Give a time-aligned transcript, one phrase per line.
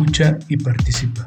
[0.00, 1.26] Escucha y participa.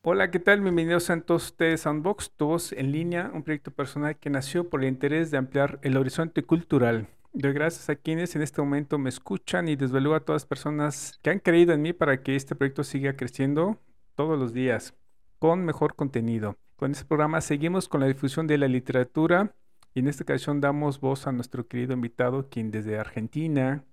[0.00, 0.62] Hola, ¿qué tal?
[0.62, 4.70] Bienvenidos a todos ustedes a Unbox, tu voz en línea, un proyecto personal que nació
[4.70, 7.08] por el interés de ampliar el horizonte cultural.
[7.34, 10.46] Doy gracias a quienes en este momento me escuchan y desde luego a todas las
[10.46, 13.78] personas que han creído en mí para que este proyecto siga creciendo
[14.14, 14.94] todos los días
[15.38, 16.56] con mejor contenido.
[16.76, 19.54] Con este programa seguimos con la difusión de la literatura
[19.92, 23.84] y en esta ocasión damos voz a nuestro querido invitado, quien desde Argentina,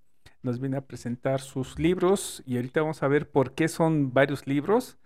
[0.44, 4.46] nos viene a presentar sus libros y ahorita vamos a ver por qué son varios
[4.46, 4.98] libros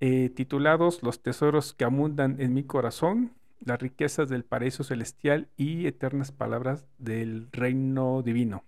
[0.00, 5.86] eh, titulados Los tesoros que abundan en mi corazón, las riquezas del paraíso celestial y
[5.86, 8.64] eternas palabras del reino divino.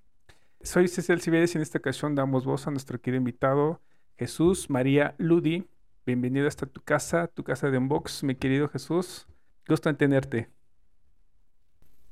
[0.62, 3.80] Soy Cecil Cibedes y en esta ocasión damos voz a nuestro querido invitado
[4.18, 5.68] Jesús María Ludi.
[6.04, 9.28] Bienvenido hasta tu casa, tu casa de Unbox, mi querido Jesús.
[9.68, 10.50] Gusto en tenerte.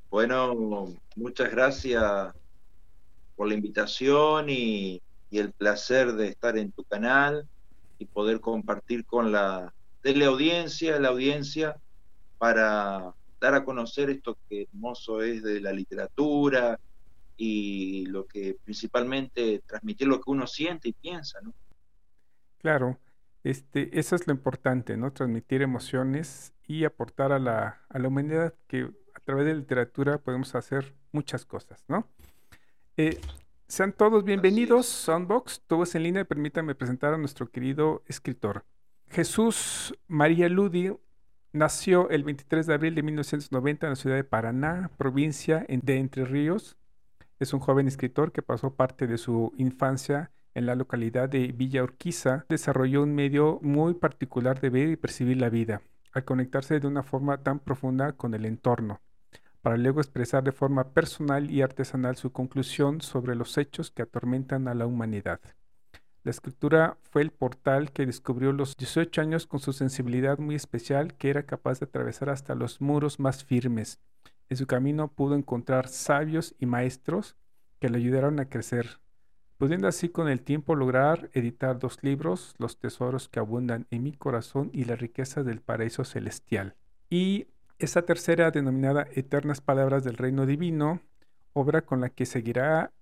[0.08, 2.32] Bueno, muchas gracias
[3.38, 5.00] por la invitación y,
[5.30, 7.46] el placer de estar en tu canal
[7.98, 11.76] y poder compartir con la teleaudiencia, la audiencia,
[12.38, 16.80] para dar a conocer esto que hermoso es de la literatura
[17.36, 21.52] y lo que principalmente transmitir lo que uno siente y piensa, ¿no?
[22.56, 22.98] Claro,
[23.44, 25.12] este, eso es lo importante, ¿no?
[25.12, 30.16] Transmitir emociones y aportar a la, a la humanidad que a través de la literatura
[30.16, 32.08] podemos hacer muchas cosas, ¿no?
[33.00, 33.20] Eh,
[33.68, 36.24] sean todos bienvenidos, Soundbox, todos en línea.
[36.24, 38.64] Permítanme presentar a nuestro querido escritor.
[39.08, 40.90] Jesús María Ludi
[41.52, 46.24] nació el 23 de abril de 1990 en la ciudad de Paraná, provincia de Entre
[46.24, 46.76] Ríos.
[47.38, 51.84] Es un joven escritor que pasó parte de su infancia en la localidad de Villa
[51.84, 52.46] Urquiza.
[52.48, 57.04] Desarrolló un medio muy particular de ver y percibir la vida, al conectarse de una
[57.04, 59.00] forma tan profunda con el entorno
[59.62, 64.68] para luego expresar de forma personal y artesanal su conclusión sobre los hechos que atormentan
[64.68, 65.40] a la humanidad.
[66.24, 71.14] La escritura fue el portal que descubrió los 18 años con su sensibilidad muy especial
[71.14, 73.98] que era capaz de atravesar hasta los muros más firmes.
[74.48, 77.36] En su camino pudo encontrar sabios y maestros
[77.78, 79.00] que le ayudaron a crecer,
[79.56, 84.12] pudiendo así con el tiempo lograr editar dos libros, Los tesoros que abundan en mi
[84.12, 86.76] corazón y la riqueza del paraíso celestial.
[87.10, 87.46] Y
[87.78, 91.00] esa tercera, denominada Eternas Palabras del Reino Divino,
[91.52, 92.92] obra con la que seguirá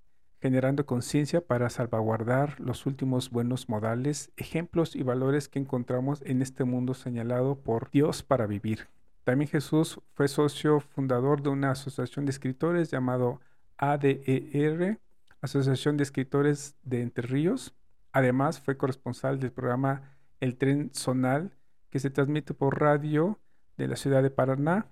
[0.40, 6.64] generando conciencia para salvaguardar los últimos buenos modales, ejemplos y valores que encontramos en este
[6.64, 8.88] mundo señalado por Dios para vivir.
[9.24, 13.40] También Jesús fue socio fundador de una asociación de escritores llamado
[13.78, 15.00] ADER,
[15.40, 17.74] Asociación de Escritores de Entre Ríos.
[18.12, 21.52] Además, fue corresponsal del programa El Tren Zonal,
[21.90, 23.38] que se transmite por radio
[23.76, 24.90] de la ciudad de Paraná.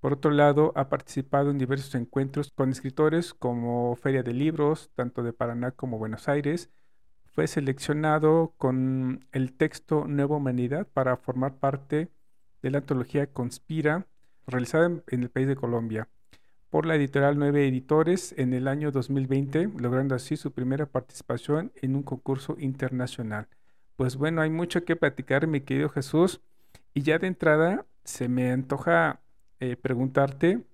[0.00, 5.22] Por otro lado, ha participado en diversos encuentros con escritores como Feria de Libros, tanto
[5.22, 6.70] de Paraná como Buenos Aires.
[7.24, 12.10] Fue seleccionado con el texto Nueva Humanidad para formar parte
[12.62, 14.06] de la antología Conspira,
[14.46, 16.08] realizada en, el país de Colombia,
[16.70, 21.96] por la editorial Nueve Editores en el año 2020, logrando así su primera participación en
[21.96, 23.48] un concurso internacional.
[23.96, 26.40] Pues bueno, hay mucho que platicar, mi querido Jesús.
[26.92, 29.22] Y ya de entrada, se me antoja
[29.60, 30.64] eh, preguntarte,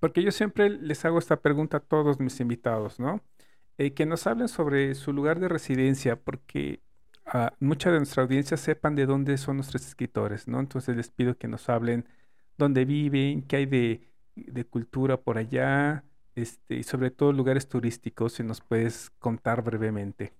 [0.00, 3.22] porque yo siempre les hago esta pregunta a todos mis invitados, ¿no?
[3.78, 6.82] Eh, que nos hablen sobre su lugar de residencia, porque
[7.34, 10.60] uh, mucha de nuestra audiencia sepan de dónde son nuestros escritores, ¿no?
[10.60, 12.08] Entonces les pido que nos hablen
[12.58, 18.34] dónde viven, qué hay de, de cultura por allá, este, y sobre todo lugares turísticos,
[18.34, 20.34] si nos puedes contar brevemente.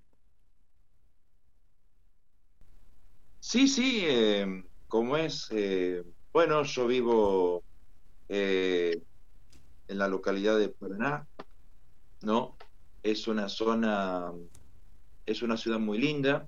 [3.40, 5.48] Sí, sí, eh, ¿Cómo es?
[6.36, 7.64] Bueno, yo vivo
[8.28, 9.00] eh,
[9.88, 11.26] en la localidad de Paraná,
[12.20, 12.58] ¿no?
[13.02, 14.32] Es una zona,
[15.24, 16.46] es una ciudad muy linda.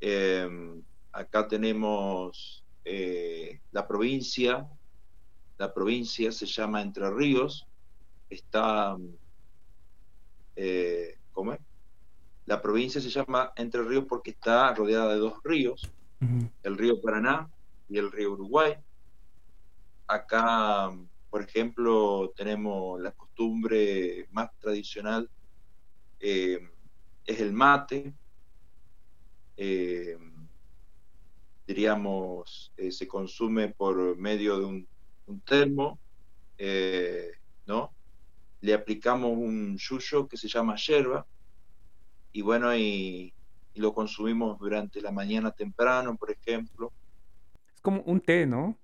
[0.00, 0.80] Em,
[1.10, 4.68] acá tenemos eh, la provincia,
[5.58, 7.66] la provincia se llama Entre Ríos,
[8.28, 8.96] está,
[11.32, 11.60] ¿cómo es?
[12.46, 15.90] La provincia se llama Entre Ríos porque está rodeada de dos ríos,
[16.62, 17.50] el río Paraná
[17.90, 18.74] y el río Uruguay.
[20.06, 20.90] Acá,
[21.28, 25.28] por ejemplo, tenemos la costumbre más tradicional,
[26.18, 26.58] eh,
[27.26, 28.14] es el mate.
[29.56, 30.16] Eh,
[31.66, 34.88] diríamos, se consume por medio de un,
[35.44, 35.98] termo,
[37.66, 37.92] ¿no?
[38.60, 41.24] Le aplicamos un yuyo que se llama yerba,
[42.32, 43.32] y bueno, y,
[43.74, 46.92] lo consumimos durante la mañana temprano, por ejemplo.
[47.80, 48.78] Es como un té, ¿no?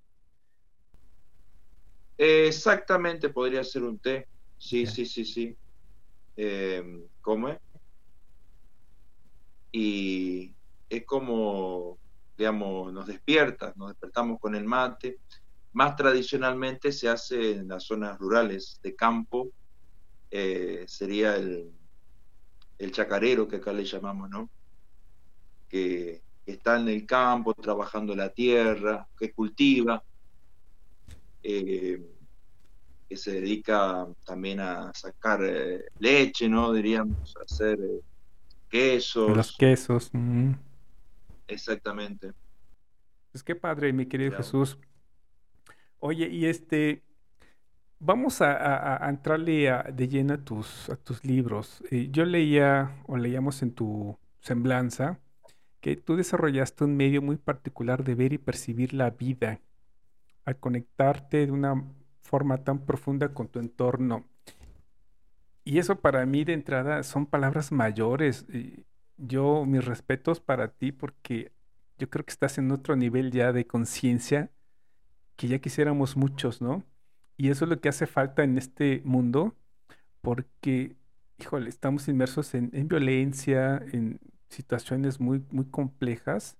[2.16, 4.26] exactamente, podría ser un té.
[4.56, 5.54] Sí, sí, sí, sí.
[6.34, 6.82] Eh,
[7.20, 7.58] ¿Cómo es?
[9.70, 10.56] Y
[10.88, 11.98] es como,
[12.38, 15.20] digamos, nos despierta, nos despertamos con el mate.
[15.74, 19.50] Más tradicionalmente se hace en las zonas rurales de campo,
[20.30, 21.70] eh, sería el,
[22.78, 24.50] el chacarero que acá le llamamos, ¿no?
[25.68, 26.22] Que,
[26.52, 30.02] está en el campo trabajando la tierra, que cultiva,
[31.42, 32.00] eh,
[33.08, 36.72] que se dedica también a sacar eh, leche, ¿no?
[36.72, 38.00] Diríamos, a hacer eh,
[38.68, 39.36] quesos.
[39.36, 40.10] Los quesos.
[41.46, 42.32] Exactamente.
[43.32, 44.78] Pues qué padre, mi querido Jesús.
[45.98, 47.02] Oye, y este,
[47.98, 51.82] Vamos a, entrarle de lleno a tus, a tus libros.
[51.90, 55.18] Yo leía, o leíamos en tu semblanza,
[55.86, 59.60] que tú desarrollaste un medio muy particular de ver y percibir la vida,
[60.44, 61.84] al conectarte de una
[62.22, 64.24] forma tan profunda con tu entorno.
[65.62, 68.46] Y eso para mí de entrada son palabras mayores.
[69.16, 71.52] yo, mis respetos para ti porque
[71.98, 74.50] yo creo que estás en otro nivel ya de conciencia
[75.36, 76.82] que ya quisiéramos muchos, ¿no?
[77.36, 79.54] Y eso es lo que hace falta en este mundo,
[80.20, 80.96] porque,
[81.38, 86.56] híjole, estamos inmersos en, violencia, en situaciones muy, muy complejas,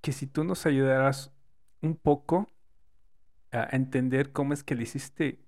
[0.00, 1.32] que si tú nos ayudaras
[1.80, 2.48] un poco
[3.52, 5.40] a entender cómo es que le hiciste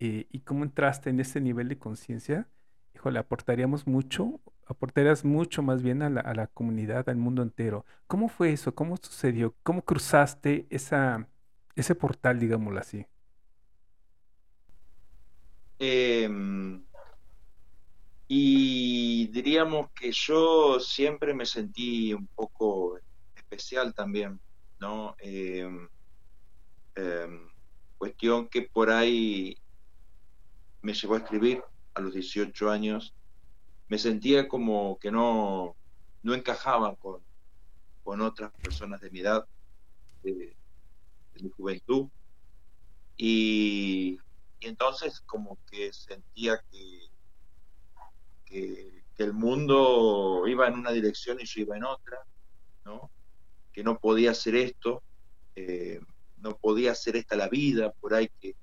[0.00, 2.48] eh, y cómo entraste en ese nivel de conciencia,
[2.94, 7.84] híjole, aportaríamos mucho, aportarías mucho más bien a la, a la, comunidad, al mundo entero.
[8.06, 8.74] ¿Cómo fue eso?
[8.74, 9.54] ¿Cómo sucedió?
[9.62, 11.28] ¿Cómo cruzaste esa,
[11.76, 13.06] ese portal, digámoslo así?
[15.78, 16.84] Em,
[18.28, 18.89] y
[19.26, 22.98] diríamos que yo siempre me sentí un poco
[23.34, 24.40] especial también,
[24.78, 25.16] ¿no?
[25.18, 25.88] Em,
[26.94, 27.48] em,
[27.98, 29.56] cuestión que por ahí
[30.82, 31.62] me llevó a escribir
[31.94, 33.14] a los 18 años.
[33.88, 35.76] Me sentía como que no,
[36.22, 37.20] no encajaba con,
[38.04, 39.46] con otras personas de mi edad,
[40.22, 40.56] de,
[41.42, 42.08] mi juventud.
[43.16, 44.18] Y
[44.60, 47.08] y entonces como que sentía que,
[49.18, 52.18] el mundo iba en una dirección y yo iba en otra,
[52.84, 53.10] ¿no?
[53.72, 55.02] que no podía hacer esto,
[55.56, 56.00] eh,
[56.38, 58.54] no podía hacer esta la vida, por ahí que,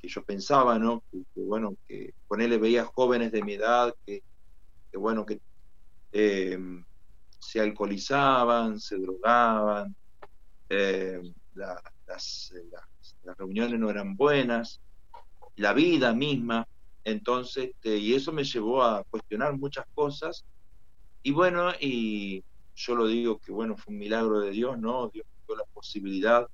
[0.00, 1.02] que yo pensaba, ¿no?
[1.10, 4.22] Que, bueno, que con él veía jóvenes de mi edad que,
[4.94, 5.40] bueno, que
[6.12, 6.58] eh,
[7.38, 9.94] se alcoholizaban, se drogaban,
[10.68, 11.20] eh,
[11.54, 11.82] las,
[13.24, 14.80] las reuniones no eran buenas,
[15.56, 16.66] la vida misma,
[17.04, 20.44] entonces, este, y eso me llevó a cuestionar muchas cosas,
[21.22, 22.44] y bueno, y
[22.74, 25.08] yo lo digo que bueno, fue un milagro de Dios, ¿no?
[25.08, 26.46] Dios dio la posibilidad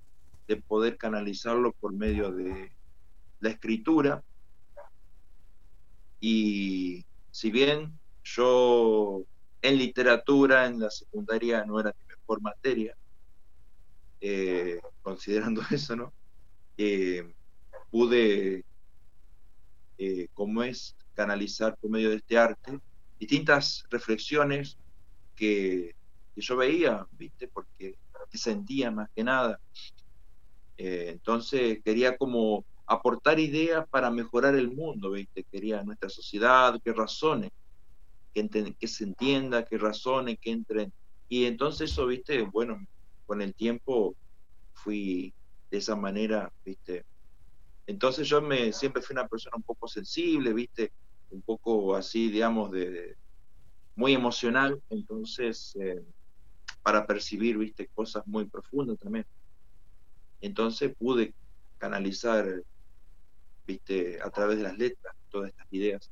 [0.48, 2.72] de poder canalizarlo por medio de
[3.40, 4.22] la escritura,
[6.20, 9.22] y si bien yo
[9.62, 12.96] en literatura en la secundaria no era mi mejor materia,
[14.20, 16.12] eh, considerando eso, ¿no?
[16.78, 17.32] Eh,
[17.90, 18.64] pude,
[19.98, 22.78] eh, como es, canalizar por medio de este arte
[23.18, 24.76] distintas reflexiones
[25.34, 25.94] que,
[26.36, 27.48] yo veía, ¿viste?
[27.48, 27.96] Porque
[28.34, 29.58] sentía más que nada.
[30.76, 35.44] Eh, entonces quería como aportar ideas para mejorar el mundo, ¿viste?
[35.44, 37.50] Quería nuestra sociedad, que razone,
[38.34, 40.92] que, que se entienda, que razone, que entren.
[41.28, 42.42] Y entonces eso, ¿viste?
[42.42, 42.86] Bueno,
[43.26, 44.14] con el tiempo
[44.74, 45.32] fui
[45.70, 47.04] de esa manera, ¿viste?
[47.86, 50.92] Entonces yo me siempre fui una persona un poco sensible, ¿viste?
[51.30, 53.16] Un poco así, digamos, de
[53.94, 56.02] muy emocional, entonces eh,
[56.82, 57.88] para percibir, ¿viste?
[57.88, 59.24] Cosas muy profundas también.
[60.40, 61.34] Entonces pude
[61.78, 62.62] canalizar,
[63.66, 64.18] ¿viste?
[64.22, 66.10] A través de las letras todas estas ideas.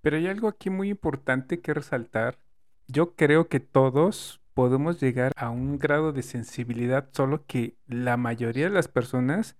[0.00, 2.38] Pero hay algo aquí muy importante que resaltar.
[2.86, 8.64] Yo creo que todos podemos llegar a un grado de sensibilidad, solo que la mayoría
[8.64, 9.56] de las personas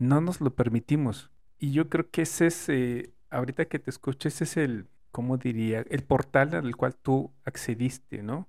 [0.00, 1.30] no nos lo permitimos.
[1.58, 5.36] Y yo creo que ese es, eh, ahorita que te escucho, ese es el, ¿cómo
[5.36, 5.84] diría?
[5.88, 8.48] El portal al cual tú accediste, ¿no?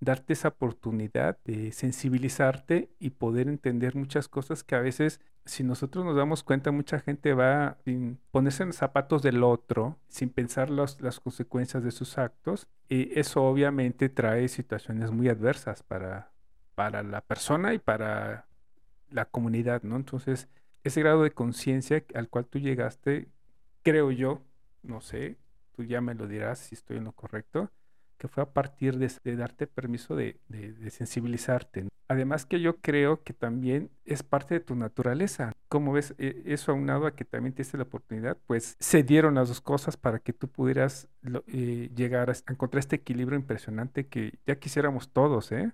[0.00, 6.04] Darte esa oportunidad de sensibilizarte y poder entender muchas cosas que a veces si nosotros
[6.04, 7.76] nos damos cuenta, mucha gente va a
[8.30, 13.42] ponerse en los zapatos del otro sin pensar las consecuencias de sus actos y eso
[13.42, 16.30] obviamente trae situaciones muy adversas para,
[16.76, 18.46] para la persona y para
[19.10, 19.96] la comunidad, ¿no?
[19.96, 20.48] Entonces,
[20.84, 23.28] ese grado de conciencia al cual tú llegaste,
[23.82, 24.42] creo yo,
[24.82, 25.38] no sé,
[25.72, 27.70] tú ya me lo dirás si estoy en lo correcto,
[28.22, 30.38] que fue a partir de, darte permiso de,
[30.90, 31.88] sensibilizarte.
[32.06, 35.52] Además que yo creo que también es parte de tu naturaleza.
[35.68, 39.48] Como ves, e, eso aunado a que también te la oportunidad, pues se dieron las
[39.48, 41.08] dos cosas para que tú pudieras
[41.48, 45.72] eh, llegar a, encontrar este equilibrio impresionante que ya quisiéramos todos, ¿eh?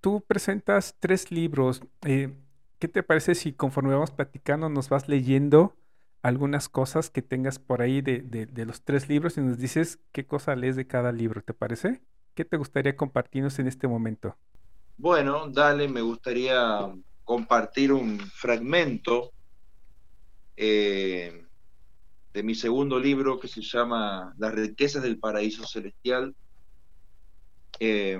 [0.00, 1.82] Tú presentas tres libros.
[2.02, 2.32] Eh,
[2.80, 5.76] ¿Qué te parece si conforme vamos platicando nos vas leyendo
[6.22, 10.26] algunas cosas que tengas por ahí de, de, los tres libros y nos dices qué
[10.26, 12.00] cosa lees de cada libro, ¿te parece?
[12.34, 14.34] ¿Qué te gustaría compartirnos en este momento?
[14.96, 16.90] Bueno, dale, me gustaría
[17.22, 19.30] compartir un fragmento
[20.56, 21.44] eh,
[22.32, 26.34] de mi segundo libro que se llama Las riquezas del paraíso celestial.
[27.78, 28.18] Eh,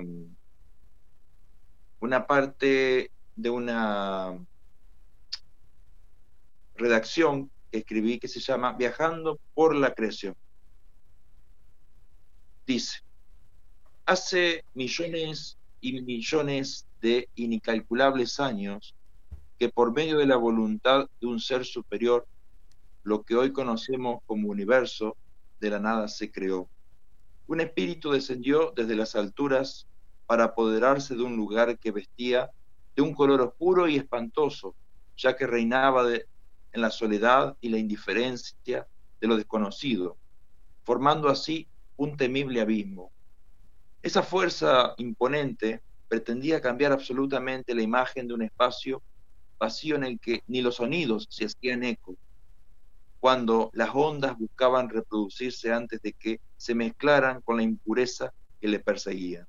[2.00, 4.38] una parte de una
[6.80, 10.34] redacción que escribí que se llama Viajando por la creación.
[12.66, 13.00] Dice,
[14.06, 18.94] hace millones y millones de incalculables años
[19.58, 22.26] que por medio de la voluntad de un ser superior,
[23.02, 25.16] lo que hoy conocemos como universo,
[25.60, 26.68] de la nada se creó.
[27.46, 29.86] Un espíritu descendió desde las alturas
[30.26, 32.50] para apoderarse de un lugar que vestía
[32.96, 34.74] de un color oscuro y espantoso,
[35.16, 36.24] ya que reinaba de,
[36.72, 38.86] en la soledad y la indiferencia
[39.20, 40.16] de lo desconocido,
[40.84, 43.10] formando así un temible abismo.
[44.02, 49.02] Esa fuerza imponente pretendía cambiar absolutamente la imagen de un espacio
[49.58, 52.16] vacío en el que ni los sonidos se hacían eco,
[53.20, 58.80] cuando las ondas buscaban reproducirse antes de que se mezclaran con la impureza que le
[58.80, 59.46] perseguía.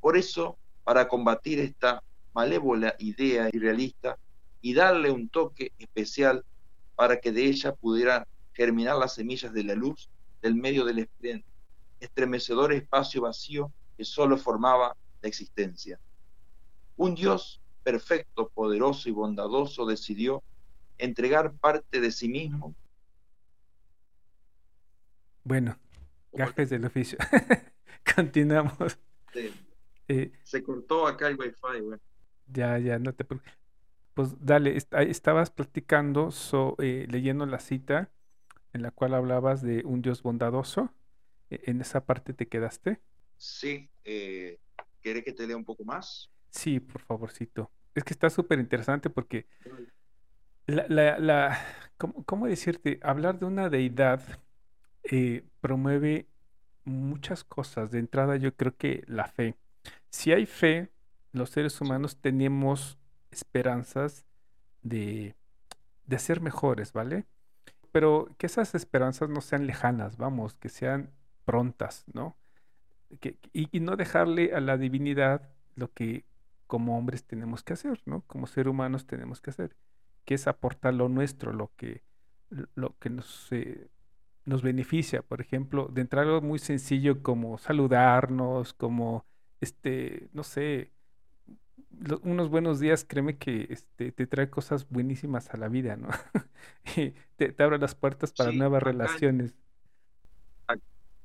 [0.00, 2.02] Por eso, para combatir esta
[2.32, 4.16] malévola idea irrealista
[4.62, 6.44] y darle un toque especial
[7.00, 10.10] para que de ella pudiera germinar las semillas de la luz
[10.42, 11.08] del medio del
[11.98, 15.98] estremecedor espacio vacío que solo formaba la existencia.
[16.98, 20.42] Un Dios perfecto, poderoso y bondadoso decidió
[20.98, 22.74] entregar parte de sí mismo.
[25.42, 25.78] Bueno,
[26.34, 27.16] gajes del oficio.
[28.14, 28.98] Continuamos.
[30.06, 31.98] Eh, se cortó acá el wifi,
[32.46, 33.59] Ya, ya, no te preocupes.
[34.20, 36.28] Pues dale, estabas platicando,
[36.78, 38.10] eh, leyendo la cita
[38.74, 40.92] en la cual hablabas de un Dios bondadoso.
[41.48, 43.00] E, ¿En esa parte te quedaste?
[43.38, 43.88] Sí.
[44.04, 44.58] Eh,
[45.00, 46.30] ¿Quieres que te lea un poco más?
[46.50, 47.70] Sí, por favorcito.
[47.94, 49.46] Es que está súper interesante porque
[50.66, 51.58] la, la, la
[51.96, 53.00] ¿cómo, decirte?
[53.02, 54.20] Hablar de una deidad
[55.04, 56.28] eh, promueve
[56.84, 57.90] muchas cosas.
[57.90, 59.56] De entrada, yo creo que la fe.
[60.10, 60.90] Si hay fe,
[61.32, 62.99] los seres humanos tenemos
[63.30, 64.26] esperanzas
[64.82, 65.34] de,
[66.06, 67.26] de ser mejores, ¿vale?
[67.92, 71.10] Pero que esas esperanzas no sean lejanas, vamos, que sean
[71.44, 72.36] prontas, ¿no?
[73.52, 76.24] Y, no dejarle a la divinidad lo que
[76.66, 78.22] como hombres tenemos que hacer, ¿no?
[78.28, 79.76] Como seres humanos tenemos que hacer,
[80.24, 82.04] que es aportar lo nuestro, lo que,
[82.76, 83.88] lo que nos, eh,
[84.44, 85.22] nos beneficia.
[85.22, 89.26] Por ejemplo, de entrar algo muy sencillo como saludarnos, como,
[89.60, 90.92] este, no sé,
[92.22, 96.08] unos buenos días, créeme que este, te trae cosas buenísimas a la vida, ¿no?
[96.96, 99.54] y te, abre las puertas para nuevas relaciones.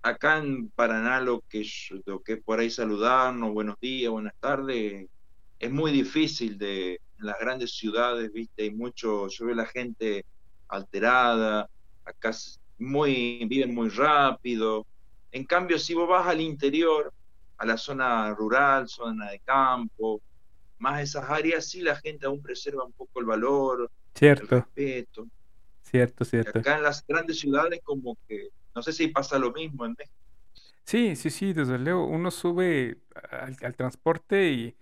[0.01, 1.65] acá en Paraná lo que,
[2.05, 5.07] lo que por ahí saludarnos, buenos días, buenas tardes,
[5.59, 10.25] es muy difícil de en las grandes ciudades, viste, hay mucho, yo veo la gente
[10.67, 11.69] alterada,
[12.03, 12.31] acá
[12.77, 14.85] muy, viven muy rápido.
[15.31, 17.13] En cambio, si vos vas al interior,
[17.57, 20.21] a la zona rural, zona de campo,
[20.77, 24.43] más esas áreas, sí la gente aún preserva un poco el valor, cierto.
[24.43, 25.27] el respeto.
[25.81, 26.59] Cierto, cierto.
[26.59, 30.15] acá en las grandes ciudades como que, no sé si pasa lo mismo en México.
[30.83, 32.97] Sí, sí, sí, desde luego, uno sube
[33.31, 34.75] al, transporte y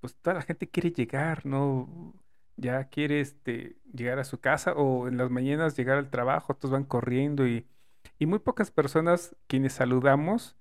[0.00, 2.14] pues toda la gente quiere llegar, ¿no?
[2.56, 6.72] Ya quiere este, llegar a su casa o en las mañanas llegar al trabajo, todos
[6.72, 7.66] van corriendo y,
[8.18, 10.56] y muy pocas personas quienes saludamos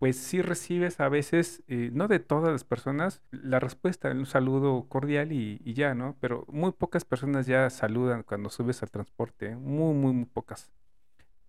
[0.00, 4.26] pues sí recibes a veces, eh, no de todas las personas, la respuesta en un
[4.26, 6.16] saludo cordial y, ya, ¿no?
[6.20, 10.70] Pero muy pocas personas ya saludan cuando subes al transporte, muy, muy, muy pocas.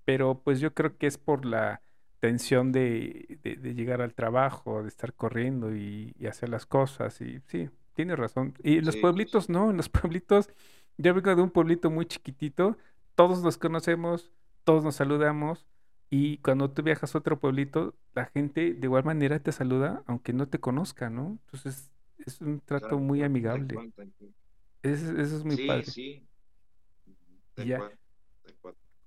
[0.03, 1.81] Pero pues yo creo que es por la
[2.19, 3.39] tensión de,
[3.73, 8.53] llegar al trabajo, de estar corriendo y, hacer las cosas, y sí, tienes razón.
[8.61, 10.49] Y en los pueblitos, no, en los pueblitos
[10.97, 12.77] Yo vengo de un pueblito muy chiquitito,
[13.15, 14.29] todos nos conocemos,
[14.65, 15.65] todos nos saludamos,
[16.13, 20.33] y cuando tú viajas a otro pueblito, la gente de igual manera te saluda, aunque
[20.33, 21.39] no te conozca, ¿no?
[21.45, 23.93] Entonces es un trato muy amigable.
[24.83, 25.85] Eso, es muy padre.
[25.85, 26.27] Sí,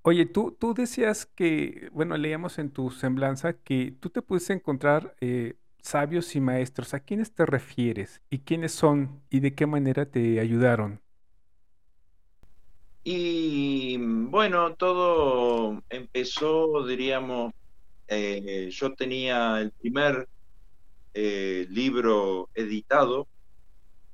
[0.00, 5.14] Oye, tú, tú decías que, bueno, leíamos en tu semblanza que tú te pudiste encontrar
[5.20, 6.94] eh, sabios y maestros.
[6.94, 8.22] ¿A quiénes te refieres?
[8.30, 9.22] ¿Y quiénes son?
[9.28, 11.03] ¿Y de qué manera te ayudaron?
[13.06, 17.52] Y bueno, todo empezó, diríamos,
[18.08, 20.26] eh, yo tenía el primer
[21.12, 23.28] eh, libro editado,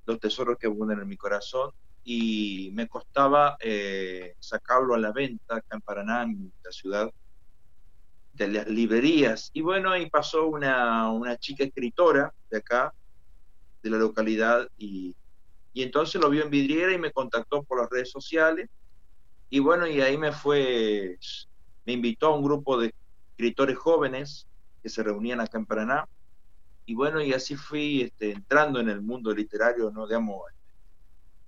[0.07, 1.71] Los tesoros que abundan en mi corazón,
[2.03, 7.13] y me costaba eh, sacarlo a la venta acá en Paraná, en la ciudad,
[8.33, 9.51] de las librerías.
[9.53, 12.93] Y bueno, ahí pasó una, una chica escritora de acá,
[13.85, 15.15] de la localidad, y,
[15.73, 18.69] y entonces lo vio en vidriera y me contactó por las redes sociales
[19.51, 21.19] y bueno, y ahí me fue,
[21.85, 22.95] me invitó a un grupo de
[23.31, 24.47] escritores jóvenes
[24.81, 26.09] que se reunían acá en Paraná.
[26.87, 30.07] Y bueno, y así fui este, entrando en el mundo literario, ¿no?
[30.07, 30.43] Digamos,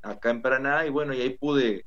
[0.03, 0.85] acá en Paraná.
[0.85, 1.87] Y bueno, y ahí pude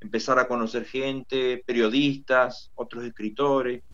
[0.00, 3.84] empezar a conocer gente, periodistas, otros escritores.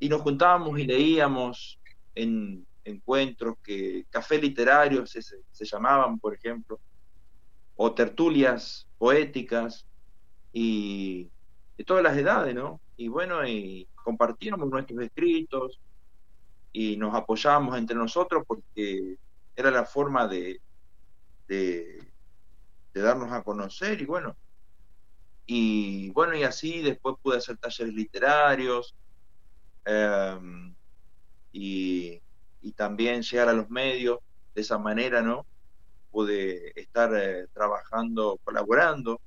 [0.00, 1.78] Y nos juntábamos y leíamos
[2.16, 6.80] en encuentros que café literarios se, se llamaban, por ejemplo,
[7.76, 9.86] o tertulias poéticas
[10.52, 11.30] y
[11.76, 12.80] de todas las edades, ¿no?
[12.96, 15.80] Y bueno, y compartíamos nuestros escritos
[16.72, 19.16] y nos apoyábamos entre nosotros porque
[19.56, 20.60] era la forma de,
[21.48, 22.06] de,
[22.94, 24.36] darnos a conocer y bueno,
[25.46, 28.94] y bueno, y así después pude hacer talleres literarios
[29.84, 30.74] em,
[31.52, 32.20] y,
[32.60, 34.20] y, también llegar a los medios
[34.54, 35.46] de esa manera, ¿no?
[36.10, 39.20] Pude estar eh, trabajando, colaborando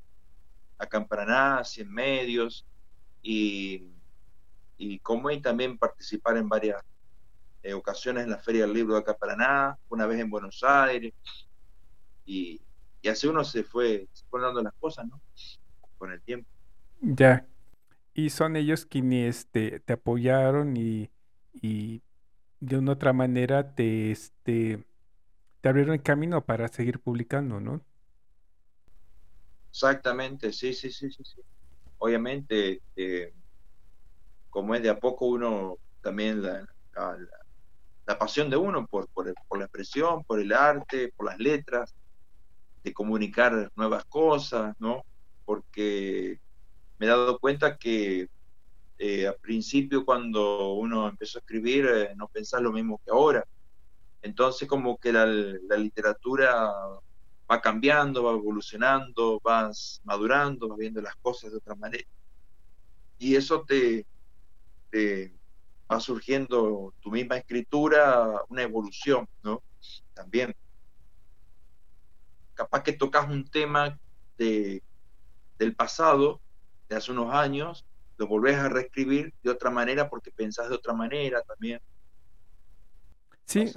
[0.77, 2.65] acá en Paraná, 100 medios,
[3.21, 3.91] y,
[4.77, 6.81] y como y también participar en varias
[7.63, 10.63] eh, ocasiones en la Feria del Libro de acá en Paraná, una vez en Buenos
[10.63, 11.13] Aires,
[12.25, 12.61] y,
[13.01, 15.21] y así uno se fue, se dando las cosas, ¿no?
[15.97, 16.49] Con el tiempo.
[17.01, 17.45] Ya.
[18.13, 21.09] Y son ellos quienes te, te apoyaron y,
[21.53, 22.01] y
[22.59, 24.85] de una otra manera te, este,
[25.61, 27.81] te abrieron el camino para seguir publicando, ¿no?
[29.75, 31.21] Exactamente, sí, sí, sí, sí.
[31.25, 31.41] sí.
[31.97, 33.33] Obviamente, eh,
[34.49, 36.65] como es de a poco uno también la,
[38.17, 41.93] pasión de uno por, por, por, la expresión, por el arte, por las letras,
[42.85, 45.03] de comunicar nuevas cosas, ¿no?
[45.43, 46.39] Porque
[46.97, 48.29] me he dado cuenta que
[48.97, 53.43] eh, al principio cuando uno empezó a escribir eh, no pensaba lo mismo que ahora.
[54.21, 56.71] Entonces como que la, la literatura
[57.49, 62.07] va cambiando, va evolucionando, vas madurando, vas viendo las cosas de otra manera.
[63.17, 64.05] Y eso te,
[65.91, 69.61] va surgiendo tu misma escritura, una evolución, ¿no?
[70.13, 70.55] También.
[72.53, 73.99] Capaz que tocas un tema
[74.37, 74.81] de,
[75.59, 76.39] del pasado,
[76.89, 77.85] de hace unos años,
[78.17, 81.81] lo volvés a reescribir de otra manera porque pensás de otra manera también.
[83.45, 83.71] Sí,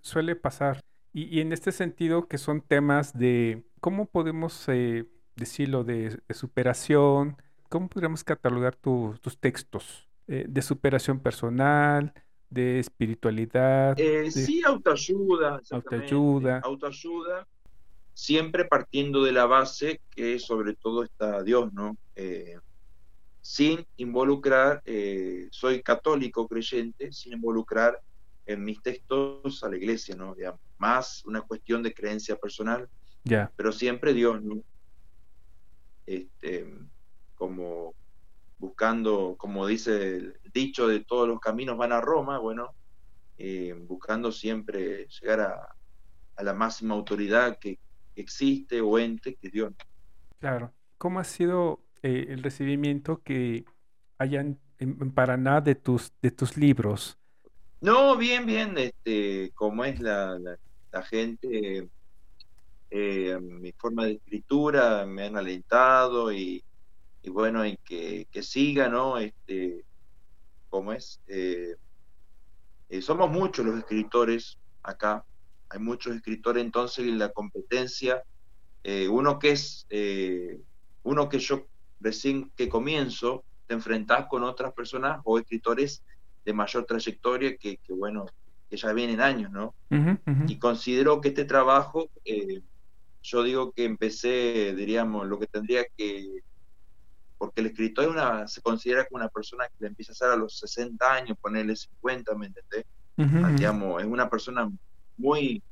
[0.00, 0.80] suele pasar.
[1.12, 5.82] Y, en este sentido, que son temas de, ¿cómo podemos eh, decirlo?
[5.82, 7.36] De, superación,
[7.68, 10.08] ¿cómo podríamos catalogar tus textos?
[10.28, 12.12] Eh, de superación personal,
[12.48, 13.98] de espiritualidad.
[13.98, 15.60] Eh, sí, autoayuda.
[15.70, 16.60] Autoayuda.
[16.60, 17.46] Autoayuda,
[18.14, 21.96] siempre partiendo de la base que sobre todo está Dios, ¿no?
[23.42, 24.82] sin involucrar,
[25.50, 27.98] soy católico creyente, sin involucrar
[28.52, 30.34] en mis textos a la iglesia, ¿no?
[30.78, 32.88] más una cuestión de creencia personal,
[33.56, 34.62] pero siempre Dios, ¿no?
[36.06, 36.66] Este,
[37.34, 37.94] como
[38.58, 42.74] buscando, como dice el dicho de todos los caminos van a Roma, bueno,
[43.38, 45.76] eh, buscando siempre llegar a,
[46.42, 47.78] la máxima autoridad que,
[48.16, 49.72] existe o ente, que es Dios.
[50.40, 50.74] Claro.
[50.98, 53.64] ¿Cómo ha sido eh, el recibimiento que
[54.18, 57.19] hayan en, Paraná de tus, de tus libros?
[57.82, 60.38] No, bien, bien, este, como es la,
[60.92, 61.88] la, gente,
[62.90, 66.62] eh, mi forma de escritura me han alentado y,
[67.24, 69.16] bueno, y que, que, siga, ¿no?
[69.16, 69.86] Este,
[70.68, 71.74] como es, eh,
[72.90, 75.24] eh, somos muchos los escritores acá,
[75.70, 78.22] hay muchos escritores, entonces la competencia,
[79.08, 79.86] uno que es,
[81.02, 81.66] uno que yo
[81.98, 86.02] recién que comienzo, te enfrentás con otras personas o escritores
[86.50, 88.26] de mayor trayectoria que, bueno,
[88.68, 89.74] que ya vienen años, ¿no?
[90.46, 92.60] Y considero que este trabajo, eh,
[93.22, 96.42] yo digo que empecé, diríamos, lo que tendría que,
[97.38, 100.28] porque el escritor es una, se considera como una persona que le empieza a hacer
[100.30, 102.84] a los 60 años, ponerle 50, ¿me entendés?
[103.56, 104.70] Digamos, es una persona
[105.16, 105.62] muy,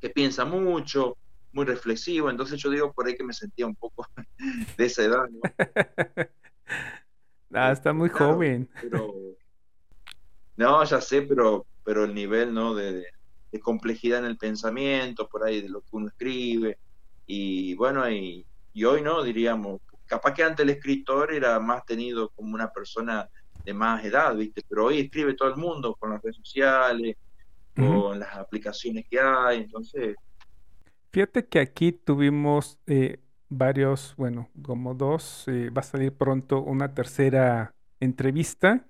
[0.00, 1.16] que piensa mucho,
[1.52, 4.06] muy reflexivo, entonces yo digo por ahí que me sentía un poco
[4.76, 5.40] de esa edad, ¿no?
[7.54, 8.68] ah, está muy joven.
[10.58, 12.74] no, ya sé, pero, pero el nivel, ¿no?
[12.74, 13.06] De,
[13.52, 16.78] de complejidad en el pensamiento, por ahí de lo que uno escribe.
[17.26, 18.44] Y bueno, y,
[18.84, 23.28] hoy no, diríamos, capaz que antes el escritor era más tenido como una persona
[23.64, 24.62] de más edad, ¿viste?
[24.68, 27.16] Pero hoy escribe todo el mundo con las redes sociales,
[27.76, 30.16] con las aplicaciones que hay, entonces...
[31.12, 36.92] Fíjate que aquí tuvimos eh, varios, bueno, como dos, eh, va a salir pronto una
[36.94, 38.84] tercera entrevista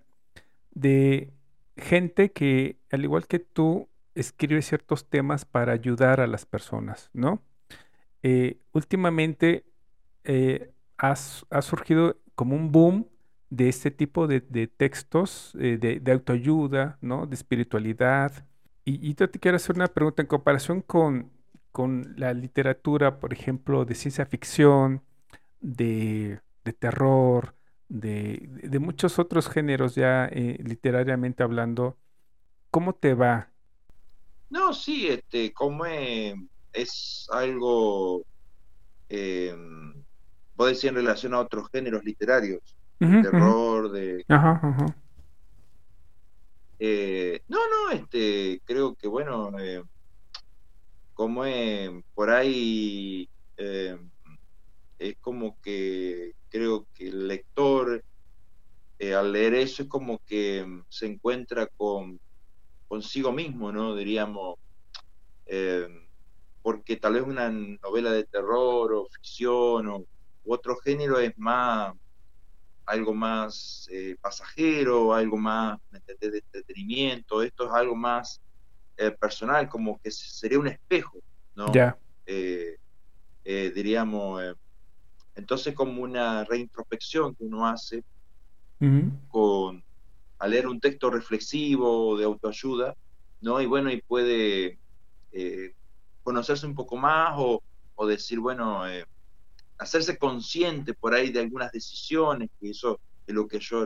[0.71, 1.33] de
[1.79, 7.43] gente que, al igual que tú, escribe ciertos temas para ayudar a las personas, ¿no?
[8.23, 9.65] Eh, últimamente
[10.25, 11.15] eh, ha,
[11.63, 13.07] surgido como un boom
[13.51, 17.27] de este tipo de, textos eh, de, autoayuda, ¿no?
[17.27, 18.45] De espiritualidad.
[18.85, 21.31] Y, yo te quiero hacer una pregunta en comparación con,
[21.73, 25.03] con la literatura, por ejemplo, de ciencia ficción,
[25.61, 26.41] de,
[26.79, 27.55] terror,
[27.89, 31.97] de, muchos otros géneros ya literariamente hablando.
[32.71, 33.51] ¿Cómo te va
[34.51, 38.25] no, sí, este, como es, algo,
[39.09, 39.55] eh,
[40.57, 42.63] puede decir en relación a otros géneros literarios,
[42.99, 44.25] terror, de...
[46.81, 49.83] Eh, no, no, este, creo que bueno, eh,
[51.13, 53.99] como es, por ahí eh,
[55.01, 58.05] es como que creo que el lector
[59.29, 62.19] al leer eso es como que se encuentra con
[62.89, 63.95] consigo mismo, ¿no?
[63.95, 64.59] Diríamos,
[65.47, 65.87] eh,
[66.63, 70.05] porque tal vez una novela de terror o ficción o
[70.47, 71.95] otro género es más
[72.87, 78.41] algo más eh, pasajero, algo más de entretenimiento, esto es algo más
[78.97, 81.19] eh, personal, como que sería un espejo,
[81.55, 81.71] ¿no?
[81.73, 81.99] Ya.
[83.45, 84.43] diríamos,
[85.35, 88.03] entonces como una reintrospección que uno hace
[89.29, 89.83] con,
[90.39, 92.95] a leer un texto reflexivo de autoayuda,
[93.41, 93.61] ¿no?
[93.61, 94.79] Y bueno, y puede
[95.33, 95.75] eh,
[96.23, 97.63] conocerse un poco más o,
[98.07, 99.05] decir, bueno, eh,
[99.79, 103.85] hacerse consciente por ahí de algunas decisiones, que eso es lo que yo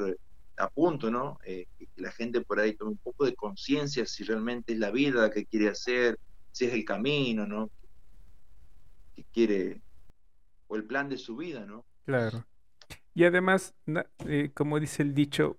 [0.58, 1.38] apunto, ¿no?
[1.44, 4.90] Eh, que la gente por ahí tome un poco de conciencia si realmente es la
[4.90, 6.18] vida que quiere hacer,
[6.52, 7.70] si es el camino, ¿no?
[9.16, 9.80] Que quiere,
[10.68, 11.84] o el plan de su vida, ¿no?
[12.04, 12.44] Claro.
[13.14, 13.74] Y además,
[14.54, 15.58] como dice el dicho,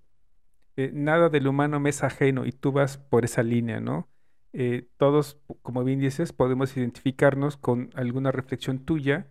[0.76, 4.10] eh, nada del humano me es ajeno y tú vas por esa línea, ¿no?
[4.54, 9.28] Eh, todos, como bien dices, podemos identificarnos con alguna reflexión tuya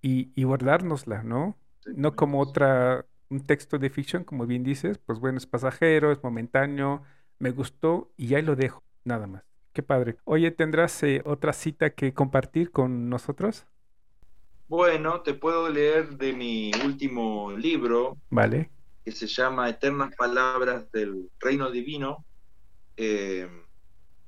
[0.00, 1.56] y, guardárnosla, ¿no?
[1.96, 6.22] No como otra, un texto de ficción, como bien dices, pues bueno, es pasajero, es
[6.22, 7.02] momentáneo,
[7.38, 9.44] me gustó y ahí lo dejo, nada más.
[9.72, 10.18] Qué padre.
[10.24, 13.66] Oye, ¿tendrás eh, otra cita que compartir con nosotros?
[14.74, 18.18] Bueno, te puedo leer de mi último libro.
[18.28, 18.72] Vale
[19.04, 22.26] que se llama Eternas Palabras del Reino Divino,
[22.96, 23.48] eh,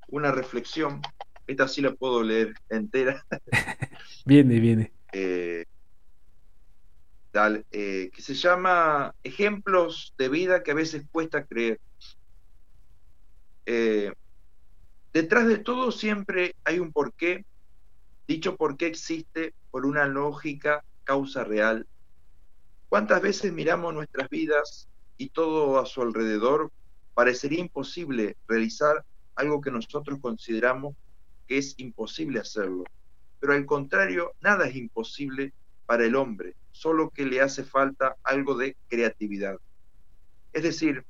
[0.06, 1.00] una reflexión,
[1.48, 3.24] esta sí la puedo leer entera.
[4.24, 4.92] viene, viene.
[5.12, 5.64] Eh,
[7.72, 11.80] eh, que se llama Ejemplos de vida que a veces cuesta creer.
[15.12, 17.44] detrás de todo siempre hay un porqué,
[18.26, 21.86] dicho porqué existe por una lógica causa real
[22.88, 26.70] ¿Cuántas veces miramos nuestras vidas y todo a su alrededor
[27.14, 30.94] parecería imposible realizar algo que nosotros consideramos
[31.48, 32.84] que es imposible hacerlo?
[33.40, 35.52] Pero al contrario, nada es imposible
[35.84, 39.58] para el hombre, solo que le hace falta algo de creatividad.
[40.52, 41.04] Es decir,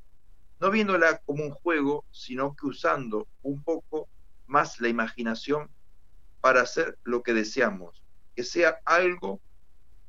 [0.61, 4.09] no viéndola como un juego, sino que usando un poco
[4.47, 5.69] más la imaginación
[6.41, 8.03] para hacer lo que deseamos,
[8.35, 9.41] que sea algo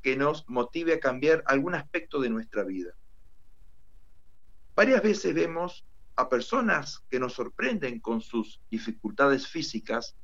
[0.01, 2.93] que nos motive a cambiar algún aspecto de nuestra vida.
[4.75, 5.85] Varias veces vemos
[6.15, 10.15] a personas que nos sorprenden con sus dificultades físicas.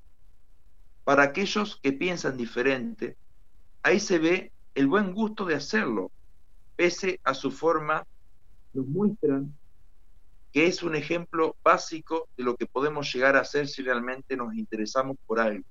[1.04, 3.18] Para aquellos que piensan diferente,
[3.82, 6.12] ahí se ve el buen gusto de hacerlo,
[6.76, 8.06] pese a su forma,
[8.74, 9.54] nos muestran
[10.54, 14.54] que es un ejemplo básico de lo que podemos llegar a hacer si realmente nos
[14.54, 15.66] interesamos por algo.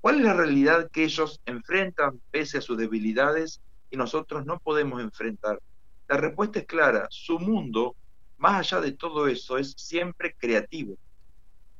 [0.00, 5.00] ¿Cuál es la realidad que ellos enfrentan pese a sus debilidades y nosotros no podemos
[5.00, 5.60] enfrentar?
[6.06, 7.96] La respuesta es clara, su mundo,
[8.36, 10.96] más allá de todo eso, es siempre creativo,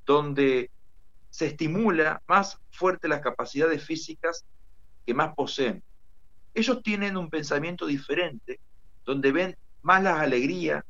[0.04, 0.70] donde
[1.30, 4.44] se estimula más fuerte las capacidades físicas
[5.06, 5.82] que más poseen.
[6.54, 8.58] Ellos tienen un pensamiento diferente,
[9.04, 10.84] donde ven más la alegría,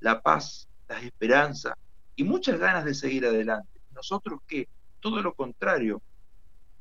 [0.00, 1.74] la paz, las esperanzas
[2.16, 3.80] y muchas ganas de seguir adelante.
[3.94, 4.68] Nosotros que
[5.00, 6.00] todo lo contrario,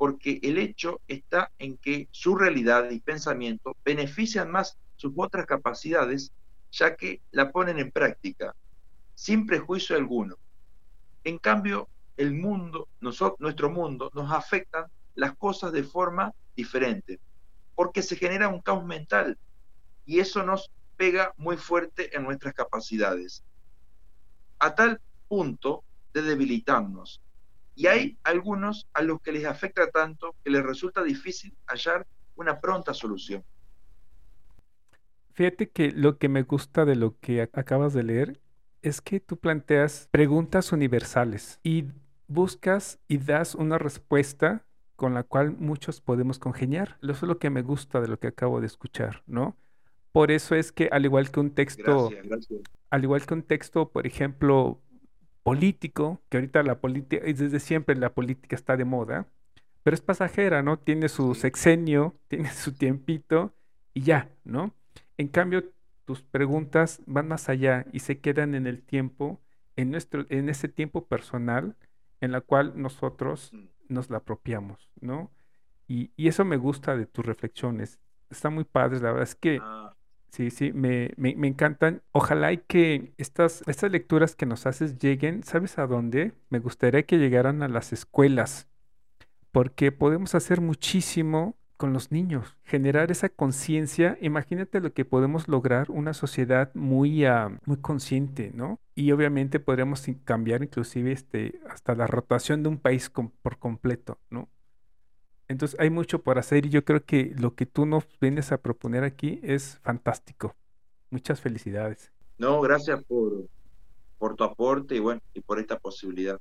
[0.02, 6.32] porque el hecho está en que su realidad y pensamiento benefician más sus otras capacidades,
[6.72, 8.56] ya que la ponen en práctica,
[9.14, 10.38] sin prejuicio alguno.
[11.24, 11.88] En cambio,
[12.18, 17.20] el mundo, nuestro mundo, nos afectan las cosas de forma diferente,
[17.76, 19.38] porque se genera un caos mental
[20.08, 23.44] y eso nos pega muy fuerte en nuestras capacidades,
[24.58, 27.22] a tal punto de debilitarnos,
[27.82, 32.62] y hay algunos a los que les afecta tanto que les resulta difícil hallar una
[32.62, 33.44] pronta solución.
[35.34, 38.40] Fíjate que lo que me gusta de lo que acabas de leer
[38.84, 41.86] es que tú planteas preguntas universales y
[42.28, 44.64] buscas y das una respuesta
[44.96, 47.00] con la cual muchos podemos congeniar.
[47.02, 49.58] Eso es lo que me gusta de lo que acabo de escuchar, ¿no?
[50.12, 52.12] Por eso es que al igual que un texto,
[52.92, 54.80] al igual que un texto, por ejemplo,
[55.44, 59.28] político, que ahorita la política, desde siempre la política está de moda,
[59.84, 60.78] pero es pasajera, ¿no?
[60.78, 63.54] Tiene su sexenio, tiene su tiempito
[63.94, 64.74] y ya, ¿no?
[65.18, 65.64] En cambio,
[66.06, 69.40] tus preguntas van más allá y se quedan en el tiempo,
[69.76, 71.76] en, nuestro, en ese tiempo personal
[72.22, 73.68] en la cual nosotros mm.
[73.90, 75.32] nos la apropiamos, ¿no?
[75.88, 78.00] Y, y eso me gusta de tus reflexiones.
[78.30, 79.91] Está muy padre, la verdad es que ah.
[80.32, 82.04] Sí, sí, me, me, encantan.
[82.14, 86.32] Ojalá y que estas, estas lecturas que nos haces lleguen, ¿sabes a dónde?
[86.50, 88.70] Me gustaría que llegaran a las escuelas,
[89.52, 94.18] porque podemos hacer muchísimo con los niños, generar esa conciencia.
[94.22, 98.80] Imagínate lo que podemos lograr, una sociedad muy, ah, muy consciente, ¿no?
[98.96, 104.48] Y obviamente podríamos cambiar inclusive este, hasta la rotación de un país por completo, ¿no?
[105.52, 108.62] Entonces hay mucho por hacer y yo creo que lo que tú nos vienes a
[108.62, 110.56] proponer aquí es fantástico.
[111.10, 112.12] Muchas felicidades.
[112.38, 113.48] No, gracias por,
[114.18, 116.40] por tu aporte y bueno, y por esta posibilidad.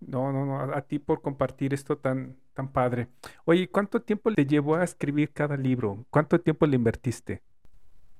[0.00, 3.08] No, no, no, a, ti por compartir esto tan, tan padre.
[3.44, 6.04] Oye, ¿cuánto tiempo le llevó a escribir cada libro?
[6.10, 7.42] ¿Cuánto tiempo le invertiste?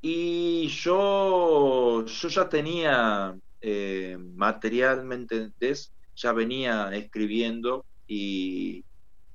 [0.03, 5.93] Y yo, yo ya tenía eh, material, ¿me entendés?
[6.15, 8.85] Ya venía escribiendo y,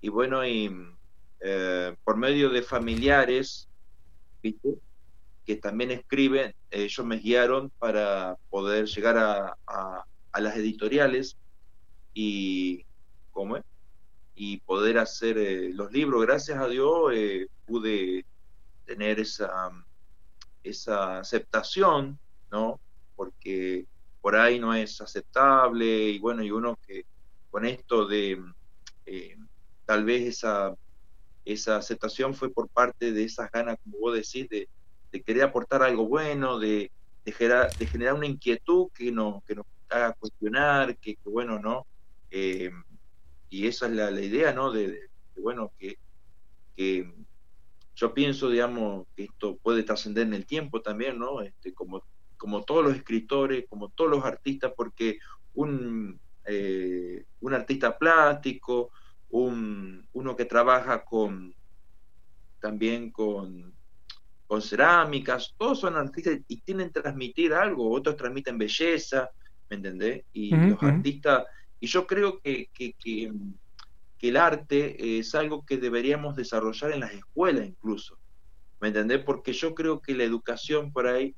[0.02, 0.72] y bueno, y
[1.40, 3.68] eh, por medio de familiares,
[4.42, 11.36] que también escriben, ellos me guiaron para poder llegar a, a, las editoriales
[12.14, 12.86] y,
[13.32, 13.58] ¿cómo
[14.36, 16.22] y poder hacer eh, los libros.
[16.22, 18.24] Gracias a Dios eh, pude
[18.86, 19.72] tener esa,
[20.64, 22.20] esa aceptación,
[22.52, 22.80] ¿no?
[23.16, 23.88] Porque
[24.22, 27.04] por ahí no es aceptable y bueno, y uno que
[27.50, 28.40] con esto de
[29.88, 30.76] tal vez esa,
[31.46, 34.68] esa aceptación fue por parte de esas ganas, como vos decís, de,
[35.26, 36.92] querer aportar algo bueno, de,
[37.26, 39.12] generar, una inquietud que, que
[39.56, 41.88] nos haga cuestionar, que, bueno, ¿no?
[42.30, 42.70] Eh,
[43.50, 44.72] y esa es la, idea, ¿no?
[44.72, 45.98] De, bueno, que,
[46.76, 47.12] que,
[47.96, 51.42] yo pienso, digamos, que esto puede trascender en el tiempo también, ¿no?
[51.42, 52.04] Este, como,
[52.38, 55.18] como todos los escritores, como todos los artistas, porque
[55.56, 58.92] un, eh, un artista plástico,
[59.30, 61.54] un, uno que trabaja con
[62.60, 63.74] también con,
[64.48, 69.30] con cerámicas, todos son artistas y tienen que transmitir algo, otros transmiten belleza,
[69.70, 70.24] ¿me entendés?
[70.34, 71.46] Y los artistas,
[71.80, 73.32] y yo creo que, que, que,
[74.22, 78.18] el arte es algo que deberíamos desarrollar en las escuelas incluso,
[78.82, 79.24] ¿me entendés?
[79.24, 81.36] Porque yo creo que la educación por ahí,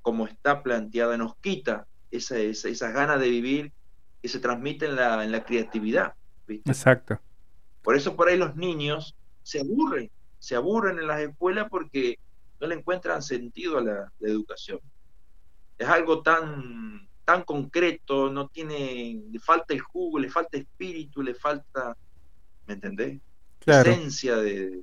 [0.00, 3.72] como está planteada, nos quita esa, esa, esas ganas de vivir
[4.20, 6.14] que se transmiten en la, en la creatividad.
[6.48, 7.20] Exacto.
[7.82, 12.18] Por eso por ahí los niños se aburren, se aburren en las escuelas porque
[12.60, 14.78] no le encuentran sentido a la, educación.
[15.78, 21.34] Es algo tan, tan concreto, no tiene, le falta el jugo, le falta espíritu, le
[21.34, 21.96] falta,
[22.66, 23.20] ¿me entendés?
[23.66, 24.82] Esencia de...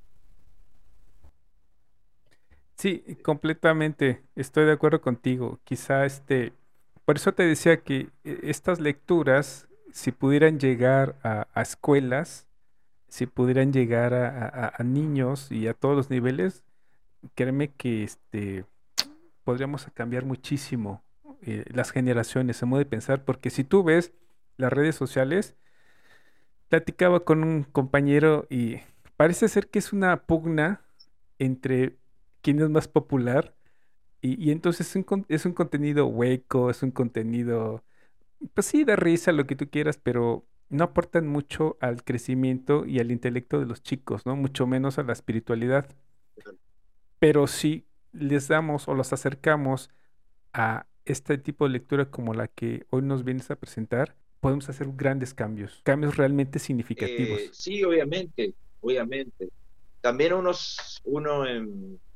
[2.76, 5.60] Sí, completamente, estoy de acuerdo contigo.
[5.64, 6.54] Quizá este,
[7.06, 12.49] por eso te decía que eh, estas lecturas, si pudieran llegar a escuelas,
[13.10, 16.64] si pudieran llegar a, niños y a todos los niveles,
[17.36, 18.66] créeme que este,
[19.44, 21.04] podríamos cambiar muchísimo
[21.42, 24.14] eh, las generaciones, se modo de pensar, porque si tú ves
[24.58, 25.56] las redes sociales,
[26.70, 28.78] platicaba con un compañero y
[29.18, 30.82] parece ser que es una pugna
[31.40, 31.98] entre
[32.42, 33.56] quién es más popular
[34.22, 37.84] y, entonces es un, es un contenido hueco, es un contenido,
[38.54, 43.00] pues sí, de risa, lo que tú quieras, pero no aportan mucho al crecimiento y
[43.00, 44.36] al intelecto de los chicos, ¿no?
[44.36, 45.88] Mucho menos a la espiritualidad.
[47.20, 49.90] Pero si les damos o los acercamos
[50.54, 54.88] a este tipo de lectura como la que hoy nos vienes a presentar, podemos hacer
[54.96, 57.40] grandes cambios, cambios realmente significativos.
[57.40, 59.50] Eh, sí, obviamente, obviamente.
[60.02, 61.44] También unos, uno,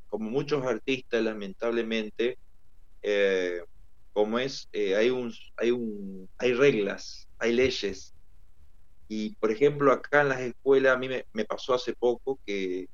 [0.08, 2.38] como muchos artistas, lamentablemente,
[3.02, 3.62] eh,
[4.14, 8.14] como es, eh, hay, un, hay, un, hay reglas, hay leyes.
[9.16, 12.88] Y, por ejemplo, acá en las escuelas, a mí me, pasó hace poco que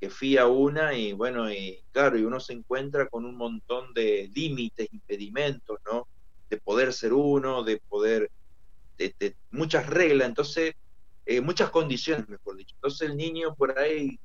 [0.00, 3.92] que fui a una y bueno, y claro, y uno se encuentra con un montón
[3.92, 6.08] de límites, impedimentos, ¿no?
[6.48, 8.30] De poder ser uno, de poder,
[8.96, 10.74] de, muchas reglas, entonces,
[11.26, 12.74] eh, muchas condiciones, mejor dicho.
[12.76, 14.18] Entonces el niño por ahí,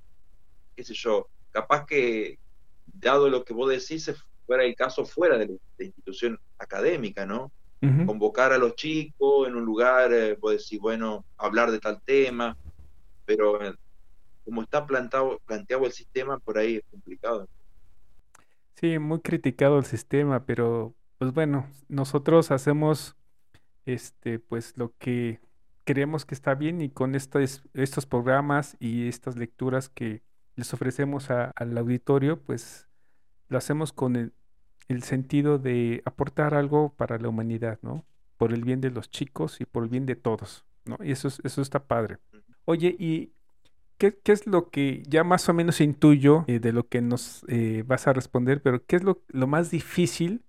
[0.77, 2.39] qué sé yo, capaz que,
[2.85, 4.09] dado lo que vos decís,
[4.45, 7.51] fuera el caso fuera de la, institución académica, ¿no?
[8.05, 12.57] Convocar a los chicos en un lugar, eh, vos decís, bueno, hablar de tal tema,
[13.25, 13.59] pero
[14.43, 17.47] como está plantado, planteado el sistema, por ahí es complicado.
[18.75, 23.15] Sí, muy criticado el sistema, pero pues bueno, nosotros hacemos
[23.85, 25.39] este pues lo que
[25.85, 30.23] creemos que está bien y con estos, estos programas y estas lecturas que
[30.55, 32.89] les ofrecemos al auditorio, pues
[33.47, 34.33] lo hacemos con el,
[34.87, 38.05] el, sentido de aportar algo para la humanidad, ¿no?
[38.37, 40.97] Por el bien de los chicos y por el bien de todos, ¿no?
[41.03, 42.17] Y eso, eso está padre.
[42.65, 43.35] Oye, y
[43.97, 47.83] ¿Qué, es lo que ya más o menos intuyo eh, de lo que nos eh,
[47.87, 50.43] vas a responder, pero qué es lo, más difícil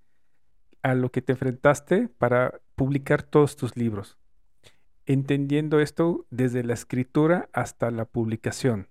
[0.83, 4.19] a lo que te enfrentaste para publicar todos tus libros?
[5.05, 8.89] Entendiendo esto desde la escritura hasta la publicación.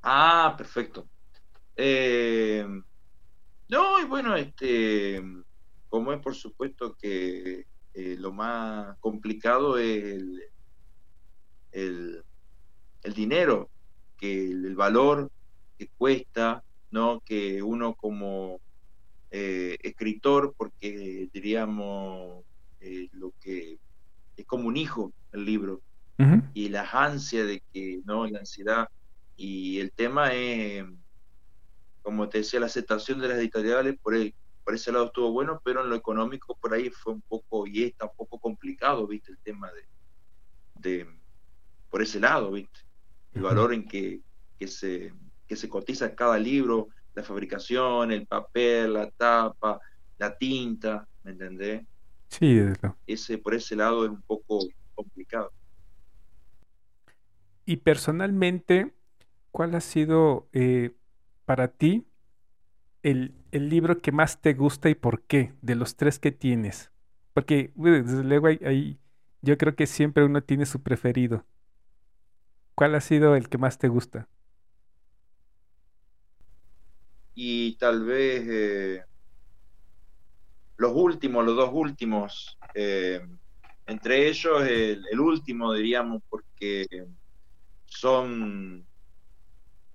[0.00, 1.08] Ah, perfecto.
[1.80, 2.66] Eh,
[3.68, 5.22] no, y bueno, este,
[5.88, 10.04] como es por supuesto que lo más complicado es
[11.72, 12.24] el,
[13.02, 13.70] el, dinero,
[14.16, 15.30] que el, valor
[15.78, 17.20] que cuesta, ¿no?
[17.20, 18.60] Que uno como
[19.30, 22.44] eh, escritor, porque diríamos
[22.80, 23.78] eh, lo que
[24.36, 25.80] es como un hijo el libro,
[26.52, 28.26] y la ansia de que, ¿no?
[28.26, 28.88] La ansiedad,
[29.36, 30.84] y el tema es,
[32.08, 35.60] como te decía, la aceptación de las editoriales, por, el, por ese lado estuvo bueno,
[35.62, 39.30] pero en lo económico por ahí fue un poco, y está un poco complicado, ¿viste?
[39.30, 39.70] El tema
[40.76, 41.06] de
[41.90, 42.80] por ese lado, ¿viste?
[43.34, 44.22] El valor en que,
[44.66, 45.12] se,
[45.46, 49.78] que se cotiza cada libro, la fabricación, el papel, la tapa,
[50.16, 51.84] la tinta, ¿me entendés?
[52.28, 52.58] Sí,
[53.06, 54.60] ese Por ese lado es un poco
[54.94, 55.52] complicado.
[57.66, 58.94] Y personalmente,
[59.50, 60.94] ¿cuál ha sido eh,
[61.48, 62.06] para ti
[63.02, 66.92] el, el, libro que más te gusta y por qué de los tres que tienes?
[67.32, 68.98] Porque desde luego hay,
[69.40, 71.46] yo creo que siempre uno tiene su preferido.
[72.74, 74.28] ¿Cuál ha sido el que más te gusta?
[77.34, 79.04] Y tal vez eh,
[80.76, 83.26] los últimos, los dos últimos, eh,
[83.86, 87.06] entre ellos el, último, diríamos, porque
[87.86, 88.86] son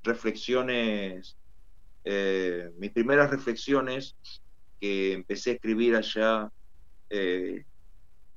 [0.01, 1.37] reflexiones,
[2.03, 4.15] eh, mis primeras reflexiones
[4.79, 6.51] que empecé a escribir allá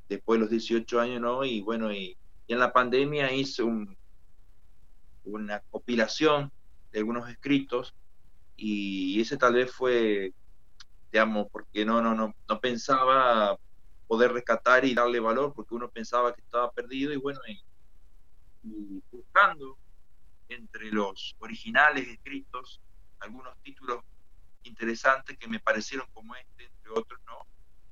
[0.08, 1.44] después de los 18 años, ¿no?
[1.44, 3.96] Y bueno, y en la pandemia hice un,
[5.24, 6.52] una compilación
[6.92, 7.94] de algunos escritos
[8.56, 10.32] y ese tal vez fue,
[11.12, 13.58] digamos, porque no, no, no, no pensaba
[14.06, 17.62] poder rescatar y darle valor porque uno pensaba que estaba perdido y bueno, y,
[19.12, 19.78] buscando
[20.48, 22.80] entre los originales escritos
[23.20, 24.00] algunos títulos
[24.62, 27.38] interesantes que me parecieron como este, entre otros, ¿no?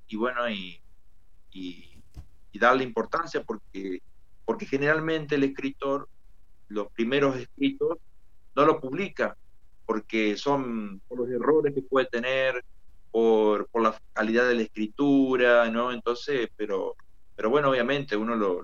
[0.07, 0.81] Y bueno, y,
[1.53, 2.03] y,
[2.53, 4.03] y darle importancia porque,
[4.45, 6.09] porque generalmente el escritor
[6.69, 7.99] los primeros escritos,
[8.55, 9.37] no lo publica,
[9.87, 12.65] porque son por los errores que puede tener,
[13.11, 15.93] por, por la calidad de la escritura, ¿no?
[15.93, 16.97] Entonces, pero,
[17.37, 18.63] pero bueno, obviamente uno lo,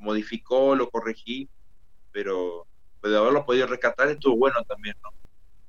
[0.00, 1.48] modificó, lo corregí,
[2.12, 2.66] pero,
[3.02, 5.10] de haberlo podido rescatar estuvo bueno también, ¿no?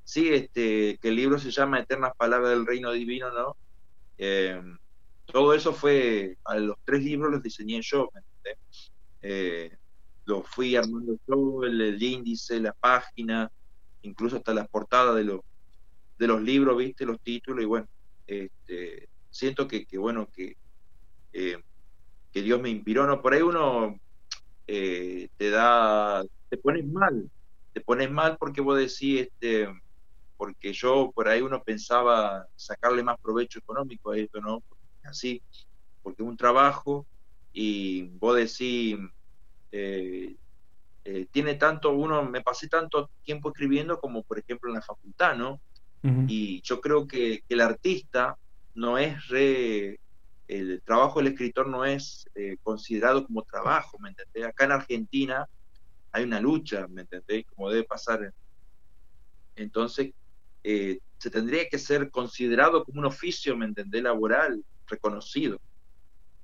[0.04, 3.56] Sí, este, que el libro se llama Eternas Palabras del Reino Divino, ¿no?
[4.18, 4.60] Eh,
[5.26, 8.10] todo eso fue, a los tres libros los diseñé yo,
[9.22, 9.76] eh,
[10.24, 13.50] lo fui armando yo, el, índice, la página,
[14.02, 15.40] incluso hasta las portadas de los,
[16.18, 17.88] de los libros, viste, los títulos, y bueno,
[18.26, 20.56] este, siento que, bueno, que,
[21.32, 21.56] eh,
[22.32, 23.22] que Dios me inspiró, ¿no?
[23.22, 23.98] Por ahí uno
[24.66, 27.30] eh, te da, te pones mal,
[27.72, 29.68] te pones mal porque vos decís, este,
[30.42, 34.60] porque yo por ahí uno pensaba sacarle más provecho económico a esto, ¿no?
[35.04, 35.40] Así,
[36.02, 37.06] porque un trabajo
[37.52, 38.98] y vos decís,
[39.70, 40.34] eh,
[41.04, 45.36] eh, tiene tanto, uno, me pasé tanto tiempo escribiendo como por ejemplo en la facultad,
[45.36, 45.60] ¿no?
[46.26, 48.36] Y yo creo que, el artista
[48.74, 50.00] no es re,
[50.48, 54.44] el trabajo del escritor no es eh, considerado como trabajo, ¿me entendés?
[54.44, 55.46] Acá en Argentina
[56.10, 57.44] hay una lucha, ¿me entendés?
[57.46, 58.32] Como debe pasar.
[59.54, 60.10] Entonces,
[60.64, 64.02] eh, se tendría que ser considerado como un oficio, ¿me entendés?
[64.02, 65.60] Laboral, reconocido,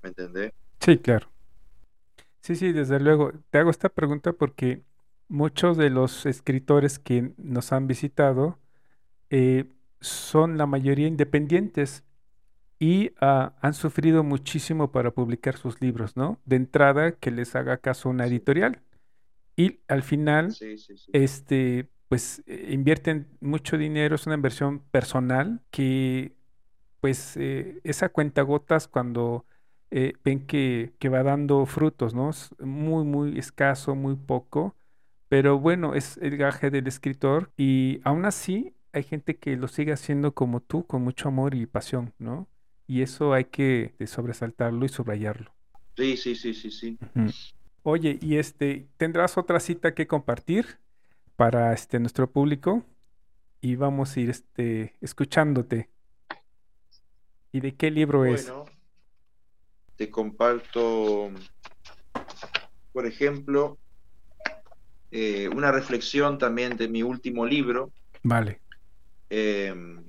[0.03, 0.53] ¿me entendés?
[0.81, 1.29] Sí, claro.
[2.41, 3.33] Sí, sí, desde luego.
[3.51, 4.83] Te hago esta pregunta porque
[5.29, 8.59] muchos de los escritores que nos han visitado
[9.31, 9.67] eh,
[10.01, 12.05] son la mayoría independientes
[12.79, 16.41] y ah, han sufrido muchísimo para publicar sus libros, ¿no?
[16.45, 18.81] De entrada, que les haga caso una editorial.
[19.57, 20.55] Y al final,
[21.13, 26.33] este, pues eh, invierten mucho dinero, es una inversión personal que,
[27.01, 29.45] pues, eh, esa cuenta gotas cuando
[29.91, 32.31] eh, ven que, que, va dando frutos, ¿no?
[32.31, 34.75] Es muy, muy escaso, muy poco,
[35.29, 39.93] pero bueno, es el gaje del escritor y aún así hay gente que lo sigue
[39.93, 42.49] haciendo como tú, con mucho amor y pasión, ¿no?
[42.87, 45.55] Y eso hay que sobresaltarlo y subrayarlo.
[45.97, 46.99] Sí, sí, sí, sí, sí.
[47.83, 50.79] Oye, y este, ¿tendrás otra cita que compartir
[51.39, 52.85] para este nuestro público?
[53.61, 55.89] Y vamos a ir este, escuchándote.
[57.53, 58.51] ¿Y de qué libro es?
[58.51, 58.65] Bueno,
[59.95, 61.31] te comparto,
[62.93, 63.79] por ejemplo,
[65.13, 67.93] eh, una reflexión también de mi último libro.
[68.25, 68.61] Vale.
[69.31, 70.05] Em,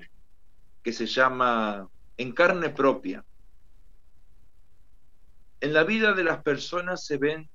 [0.81, 3.23] que se llama En carne propia.
[5.61, 7.47] En la vida de las personas se ven,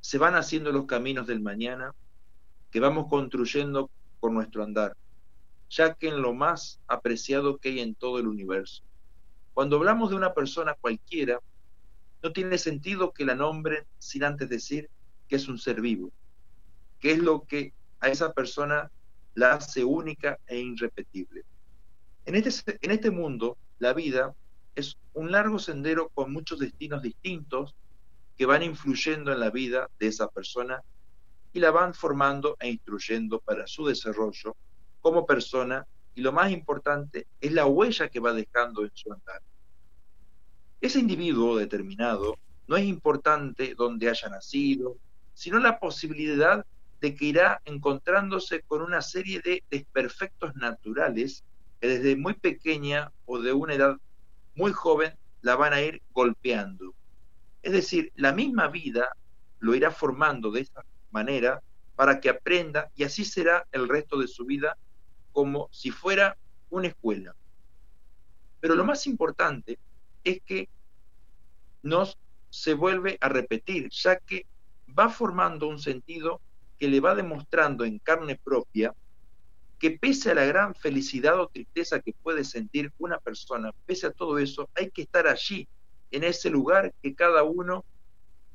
[0.00, 1.94] se van haciendo los caminos del mañana
[2.70, 3.90] que vamos construyendo
[4.20, 4.96] con nuestro andar,
[5.68, 8.82] ya que en lo más apreciado que hay en todo el universo.
[9.54, 11.40] Cuando hablamos de una persona cualquiera,
[12.22, 14.88] no tiene sentido que la nombren sin antes decir
[15.28, 16.10] que es un ser vivo,
[16.98, 18.90] que es lo que a esa persona
[19.34, 21.44] la hace única e irrepetible.
[22.26, 24.34] En este, en este mundo, la vida
[24.74, 27.74] es un largo sendero con muchos destinos distintos
[28.36, 30.82] que van influyendo en la vida de esa persona
[31.52, 34.56] y la van formando e instruyendo para su desarrollo
[35.00, 39.42] como persona y lo más importante es la huella que va dejando en su andar.
[40.80, 42.36] Ese individuo determinado
[42.66, 44.96] no es importante donde haya nacido,
[45.34, 46.64] sino la posibilidad
[47.00, 51.44] de que irá encontrándose con una serie de desperfectos naturales
[51.80, 53.96] que desde muy pequeña o de una edad
[54.54, 56.94] muy joven la van a ir golpeando.
[57.62, 59.16] Es decir, la misma vida
[59.58, 61.62] lo irá formando de esta manera
[61.96, 64.76] para que aprenda y así será el resto de su vida
[65.32, 66.36] como si fuera
[66.70, 67.34] una escuela.
[68.60, 69.78] Pero lo más importante
[70.24, 70.68] es que
[71.82, 72.18] nos
[72.50, 74.44] se vuelve a repetir, ya que
[74.98, 76.40] va formando un sentido
[76.78, 78.94] que le va demostrando en carne propia
[79.78, 84.10] que pese a la gran felicidad o tristeza que puede sentir una persona, pese a
[84.10, 85.66] todo eso, hay que estar allí,
[86.10, 87.84] en ese lugar que cada uno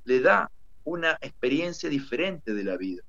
[0.04, 0.52] le da
[0.86, 3.04] una experiencia diferente de la vida,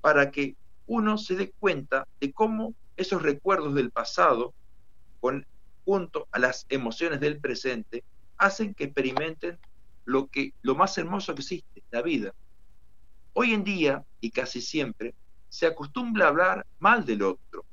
[0.00, 0.56] para que
[0.86, 4.54] uno se dé cuenta de cómo esos recuerdos del pasado,
[5.20, 5.46] con,
[5.84, 8.02] junto a las emociones del presente,
[8.38, 9.58] hacen que experimenten
[10.04, 12.32] lo, que, lo más hermoso que existe, la vida.
[13.34, 15.14] Hoy en día, y casi siempre,
[15.48, 17.64] se acostumbra a hablar mal del otro,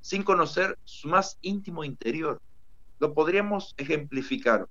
[0.00, 2.40] sin conocer su más íntimo interior.
[2.98, 4.68] Lo podríamos ejemplificar.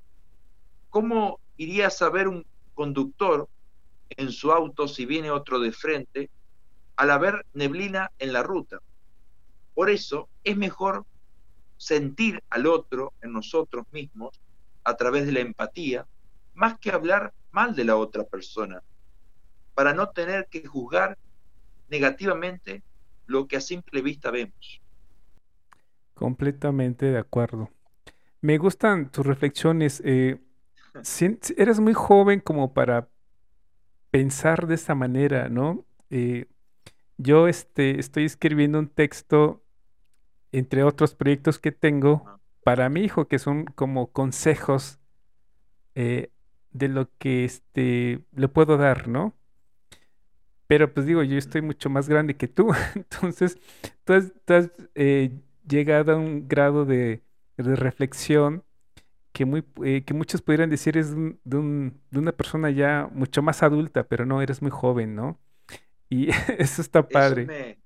[0.89, 3.49] ¿Cómo iría a saber un conductor
[4.09, 6.29] en su auto si viene otro de frente
[6.95, 8.79] al haber neblina en la ruta?
[9.73, 11.05] Por eso es mejor
[11.77, 14.39] sentir al otro en nosotros mismos
[14.83, 16.07] a través de la empatía,
[16.53, 18.81] más que hablar mal de la otra persona,
[19.73, 21.17] para no tener que juzgar
[21.89, 22.83] negativamente
[23.27, 24.81] lo que a simple vista vemos.
[26.13, 27.69] Completamente de acuerdo.
[28.41, 30.01] Me gustan tus reflexiones.
[30.05, 30.39] Eh,
[31.57, 33.09] eres muy joven como para
[34.11, 35.85] pensar de esa manera, ¿no?
[36.09, 36.47] Eh,
[37.17, 39.63] yo este, estoy escribiendo un texto,
[40.51, 44.99] entre otros proyectos que tengo, para mi hijo, que son como consejos
[45.95, 46.31] eh,
[46.71, 49.33] de lo que este, le puedo dar, ¿no?
[50.67, 53.57] Pero pues digo, yo estoy mucho más grande que tú, entonces
[54.03, 54.31] tú has,
[54.95, 55.31] eh,
[55.67, 57.21] llegado a un grado de,
[57.57, 58.65] reflexión
[59.35, 63.41] que, muy, eh, que muchos pudieran decir es de, un, de, una persona ya mucho
[63.41, 65.37] más adulta, pero no, eres muy joven, ¿no?
[66.09, 67.77] Y eso está padre.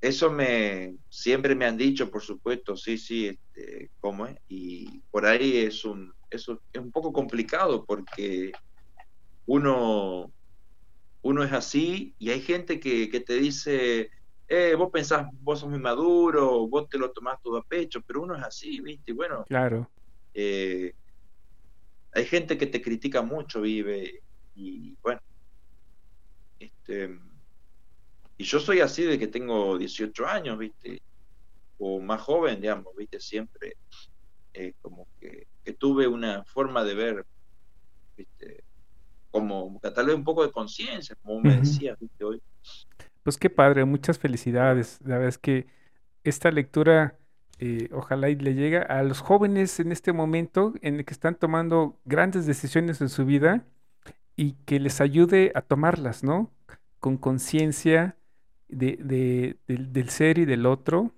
[0.00, 5.26] eso me siempre me han dicho, por supuesto, sí, sí, este, cómo es, y por
[5.26, 8.52] ahí es un, eso es un poco complicado porque
[9.44, 10.32] uno,
[11.20, 14.08] uno es así y hay gente que, que te dice,
[14.48, 18.22] eh, vos pensás, vos sos muy maduro, vos te lo tomás todo a pecho, pero
[18.22, 19.12] uno es así, ¿viste?
[19.12, 19.90] Bueno, claro.
[20.34, 20.92] Eh,
[22.12, 24.20] hay gente que te critica mucho, vive,
[24.54, 25.20] y bueno,
[26.58, 27.18] este,
[28.36, 31.00] y yo soy así de que tengo 18 años, ¿viste?
[31.78, 33.20] O más joven, digamos, ¿viste?
[33.20, 33.74] Siempre
[34.52, 35.46] eh, como que,
[35.78, 37.26] tuve una forma de ver,
[38.16, 38.64] ¿viste?
[39.30, 42.24] Como tal vez un poco de conciencia, como me decías, ¿viste?
[42.24, 42.40] Hoy.
[43.24, 45.00] Pues qué padre, muchas felicidades.
[45.02, 45.66] La verdad es que
[46.24, 47.18] esta lectura
[47.58, 51.34] eh, ojalá y le llegue a los jóvenes en este momento en el que están
[51.34, 53.64] tomando grandes decisiones en su vida
[54.36, 56.50] y que les ayude a tomarlas, ¿no?
[57.00, 58.18] Con conciencia
[58.68, 61.12] de, del, ser y del otro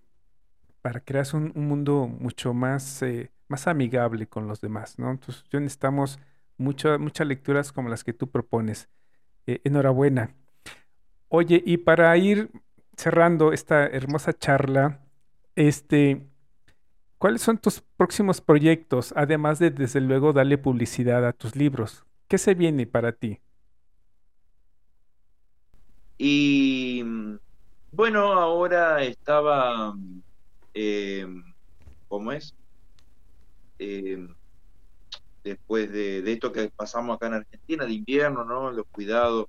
[0.82, 5.10] para crear un, mundo mucho más, eh, más amigable con los demás, ¿no?
[5.10, 6.20] Entonces, yo necesitamos
[6.56, 8.88] muchas lecturas como las que tú propones.
[9.48, 10.34] Eh, enhorabuena.
[11.38, 12.50] Oye, y para ir
[12.96, 15.02] cerrando esta hermosa charla,
[15.54, 16.26] este,
[17.18, 22.06] ¿cuáles son tus próximos proyectos, además de, desde luego, darle publicidad a tus libros?
[22.26, 23.38] ¿Qué se viene para ti?
[26.16, 27.04] Y
[27.92, 29.94] bueno, ahora estaba,
[30.72, 31.26] eh,
[32.08, 32.54] ¿cómo es?
[33.78, 34.26] Eh,
[35.44, 38.70] después de, de, esto que pasamos acá en Argentina, de invierno, ¿no?
[38.70, 39.48] Los cuidados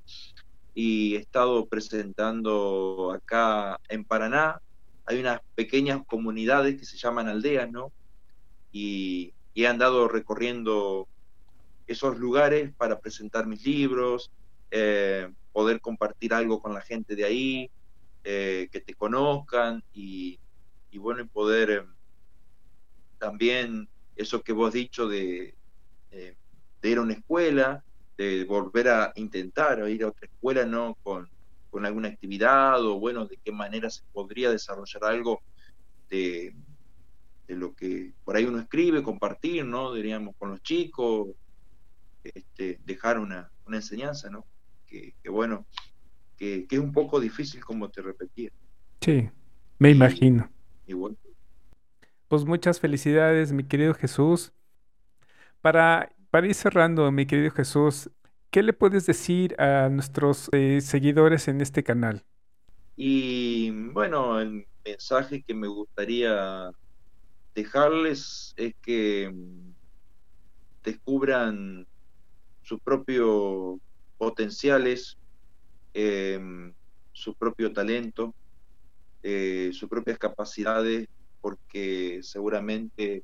[0.79, 4.61] y he estado presentando acá en Paraná.
[5.07, 7.91] Hay unas pequeñas comunidades que se llaman aldeas, ¿no?
[8.71, 11.07] Y, he andado recorriendo
[11.87, 14.29] esos lugares para presentar mis libros,
[14.69, 17.71] eh, poder compartir algo con la gente de ahí,
[18.23, 20.37] eh, que te conozcan y,
[20.93, 21.83] bueno, y poder eh,
[23.17, 25.55] también eso que vos has dicho de,
[26.11, 26.35] de
[26.83, 27.83] ir a una escuela,
[28.17, 30.95] de volver a intentar o ir a otra escuela, ¿no?
[31.03, 31.29] Con,
[31.83, 35.43] alguna actividad o, bueno, de qué manera se podría desarrollar algo
[36.09, 36.55] de,
[37.47, 39.93] lo que por ahí uno escribe, compartir, ¿no?
[39.93, 41.27] Diríamos, con los chicos,
[42.23, 44.43] este, dejar una, enseñanza, ¿no?
[44.87, 45.67] Que, bueno,
[46.35, 48.49] que, es un poco difícil como te repetía.
[49.01, 49.29] Sí,
[49.77, 50.49] me imagino.
[50.87, 51.15] Y bueno.
[52.27, 54.51] Pues muchas felicidades, mi querido Jesús.
[55.61, 58.09] Para para ir cerrando, mi querido Jesús,
[58.51, 62.25] ¿qué le puedes decir a nuestros eh, seguidores en este canal?
[62.95, 66.71] Y bueno, el mensaje que me gustaría
[67.53, 69.73] dejarles es que mm,
[70.83, 71.87] descubran
[72.61, 73.79] sus propios
[74.17, 75.17] potenciales,
[75.93, 76.73] em,
[77.13, 78.33] su propio talento,
[79.23, 81.07] eh, sus propias capacidades,
[81.41, 83.23] porque seguramente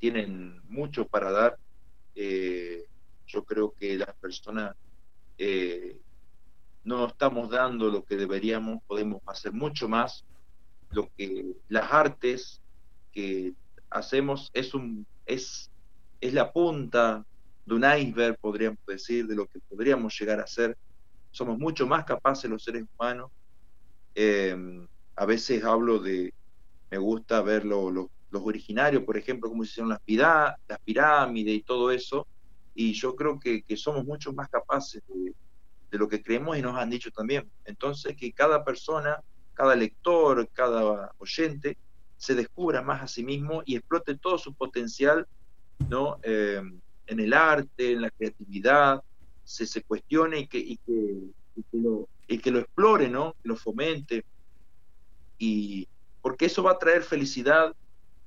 [0.00, 1.58] tienen mucho para dar.
[2.16, 2.86] Eh,
[3.26, 4.74] yo creo que las personas
[5.38, 5.96] eh,
[6.82, 10.24] no estamos dando lo que deberíamos, podemos hacer mucho más.
[10.90, 12.60] Lo que las artes
[13.12, 13.52] que
[13.90, 15.70] hacemos es un es,
[16.20, 17.24] es la punta
[17.64, 20.76] de un iceberg, podríamos decir, de lo que podríamos llegar a ser.
[21.30, 23.30] Somos mucho más capaces los seres humanos.
[24.14, 26.34] Eh, a veces hablo de,
[26.90, 30.00] me gusta ver los los originarios, por ejemplo, cómo se hicieron las,
[30.68, 32.26] las pirámides y todo eso,
[32.74, 36.88] y yo creo que, somos mucho más capaces de, lo que creemos y nos han
[36.88, 37.50] dicho también.
[37.64, 39.20] Entonces, que cada persona,
[39.54, 41.76] cada lector, cada oyente,
[42.16, 45.26] se descubra más a sí mismo y explote todo su potencial
[45.88, 46.18] ¿no?
[46.22, 46.62] Eh,
[47.06, 49.02] en el arte, en la creatividad,
[49.44, 51.32] se, se cuestione y que, y que,
[51.72, 53.34] lo, y que lo explore, ¿no?
[53.42, 54.24] que lo fomente,
[55.38, 55.88] y
[56.22, 57.74] porque eso va a traer felicidad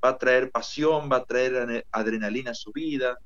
[0.04, 3.18] va a traer pasión, va a traer adrenalina a su vida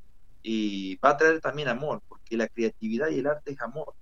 [0.43, 3.93] y va a traer también amor, porque la creatividad y el arte es amor.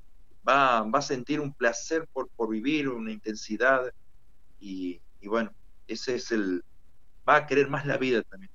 [0.47, 3.91] Va, va a sentir un placer por, por vivir, una intensidad
[4.59, 5.51] y, bueno,
[5.87, 6.63] ese es el...
[7.27, 8.51] va a querer más la vida también.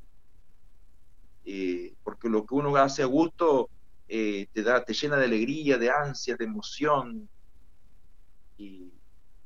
[2.05, 3.71] Porque lo que uno hace a gusto
[4.09, 7.29] eh, te da, te llena de alegría, de ansia, de emoción.
[8.59, 8.93] Y,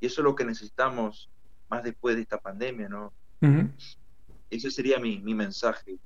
[0.00, 1.30] eso es lo que necesitamos
[1.70, 3.12] más después de esta pandemia, ¿no?
[4.50, 5.96] Ese sería mi, mensaje.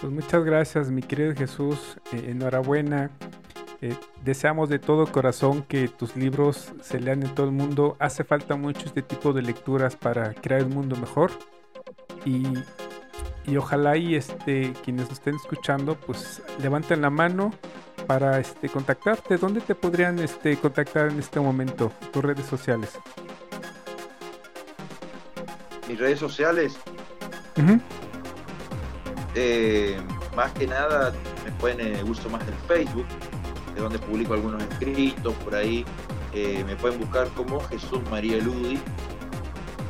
[0.00, 1.98] Pues muchas gracias, mi querido Jesús.
[2.12, 3.10] Eh, enhorabuena.
[3.82, 3.94] Eh,
[4.24, 7.96] deseamos de todo corazón que tus libros se lean en todo el mundo.
[7.98, 11.30] Hace falta mucho este tipo de lecturas para crear un mundo mejor.
[12.24, 12.44] Y,
[13.46, 17.52] y ojalá y este, quienes estén escuchando, pues levanten la mano,
[18.10, 21.92] para este, contactarte, ¿dónde te podrían este, contactar en este momento?
[22.12, 22.98] Tus redes sociales.
[25.88, 26.76] Mis redes sociales.
[29.34, 29.96] Eh,
[30.36, 31.12] más que nada
[31.44, 33.06] me pueden uso más el Facebook,
[33.74, 35.84] de donde publico algunos escritos por ahí.
[36.32, 38.78] Eh, me pueden buscar como Jesús María Ludi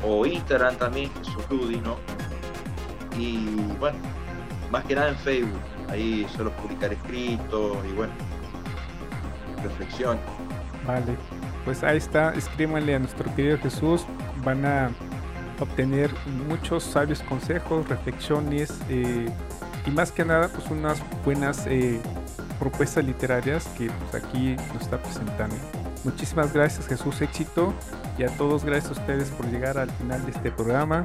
[0.02, 1.96] o Instagram también, Jesús Ludi, ¿no?
[3.18, 3.98] Y bueno,
[4.70, 8.12] más que nada en Facebook, ahí suelo publicar escritos y bueno,
[9.62, 10.18] reflexión.
[10.86, 11.16] Vale,
[11.64, 14.06] pues ahí está, escríbanle a nuestro querido Jesús,
[14.42, 14.90] van a
[15.60, 16.10] obtener
[16.48, 19.28] muchos sabios consejos, reflexiones eh,
[19.86, 22.00] y más que nada pues unas buenas eh,
[22.58, 25.56] propuestas literarias que pues, aquí nos está presentando.
[26.04, 27.74] Muchísimas gracias Jesús, éxito
[28.18, 31.02] y a todos gracias a ustedes por llegar al final de este programa.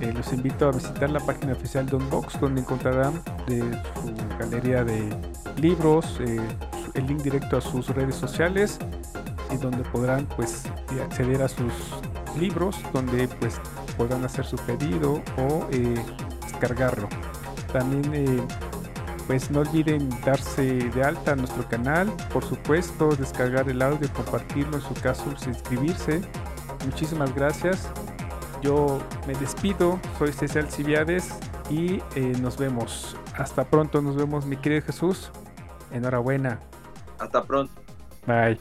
[0.00, 5.08] Eh, los invito a visitar la página oficial de Unbox donde encontrarán su galería de
[5.56, 6.18] libros,
[6.94, 8.78] el link directo a sus redes sociales
[9.52, 10.64] y donde podrán pues
[11.02, 11.72] acceder a sus
[12.38, 13.60] libros donde pues
[14.00, 15.94] podrán hacer su pedido o eh,
[16.46, 17.06] descargarlo.
[17.70, 18.42] También eh,
[19.26, 24.78] pues no olviden darse de alta a nuestro canal, por supuesto descargar el audio, compartirlo
[24.78, 26.22] en su caso, suscribirse.
[26.86, 27.90] Muchísimas gracias.
[28.62, 31.34] Yo me despido, soy César Civiades
[31.68, 33.18] y eh, nos vemos.
[33.36, 35.30] Hasta pronto, nos vemos mi querido Jesús.
[35.92, 36.58] Enhorabuena.
[37.18, 37.74] Hasta pronto.
[38.26, 38.60] Bye.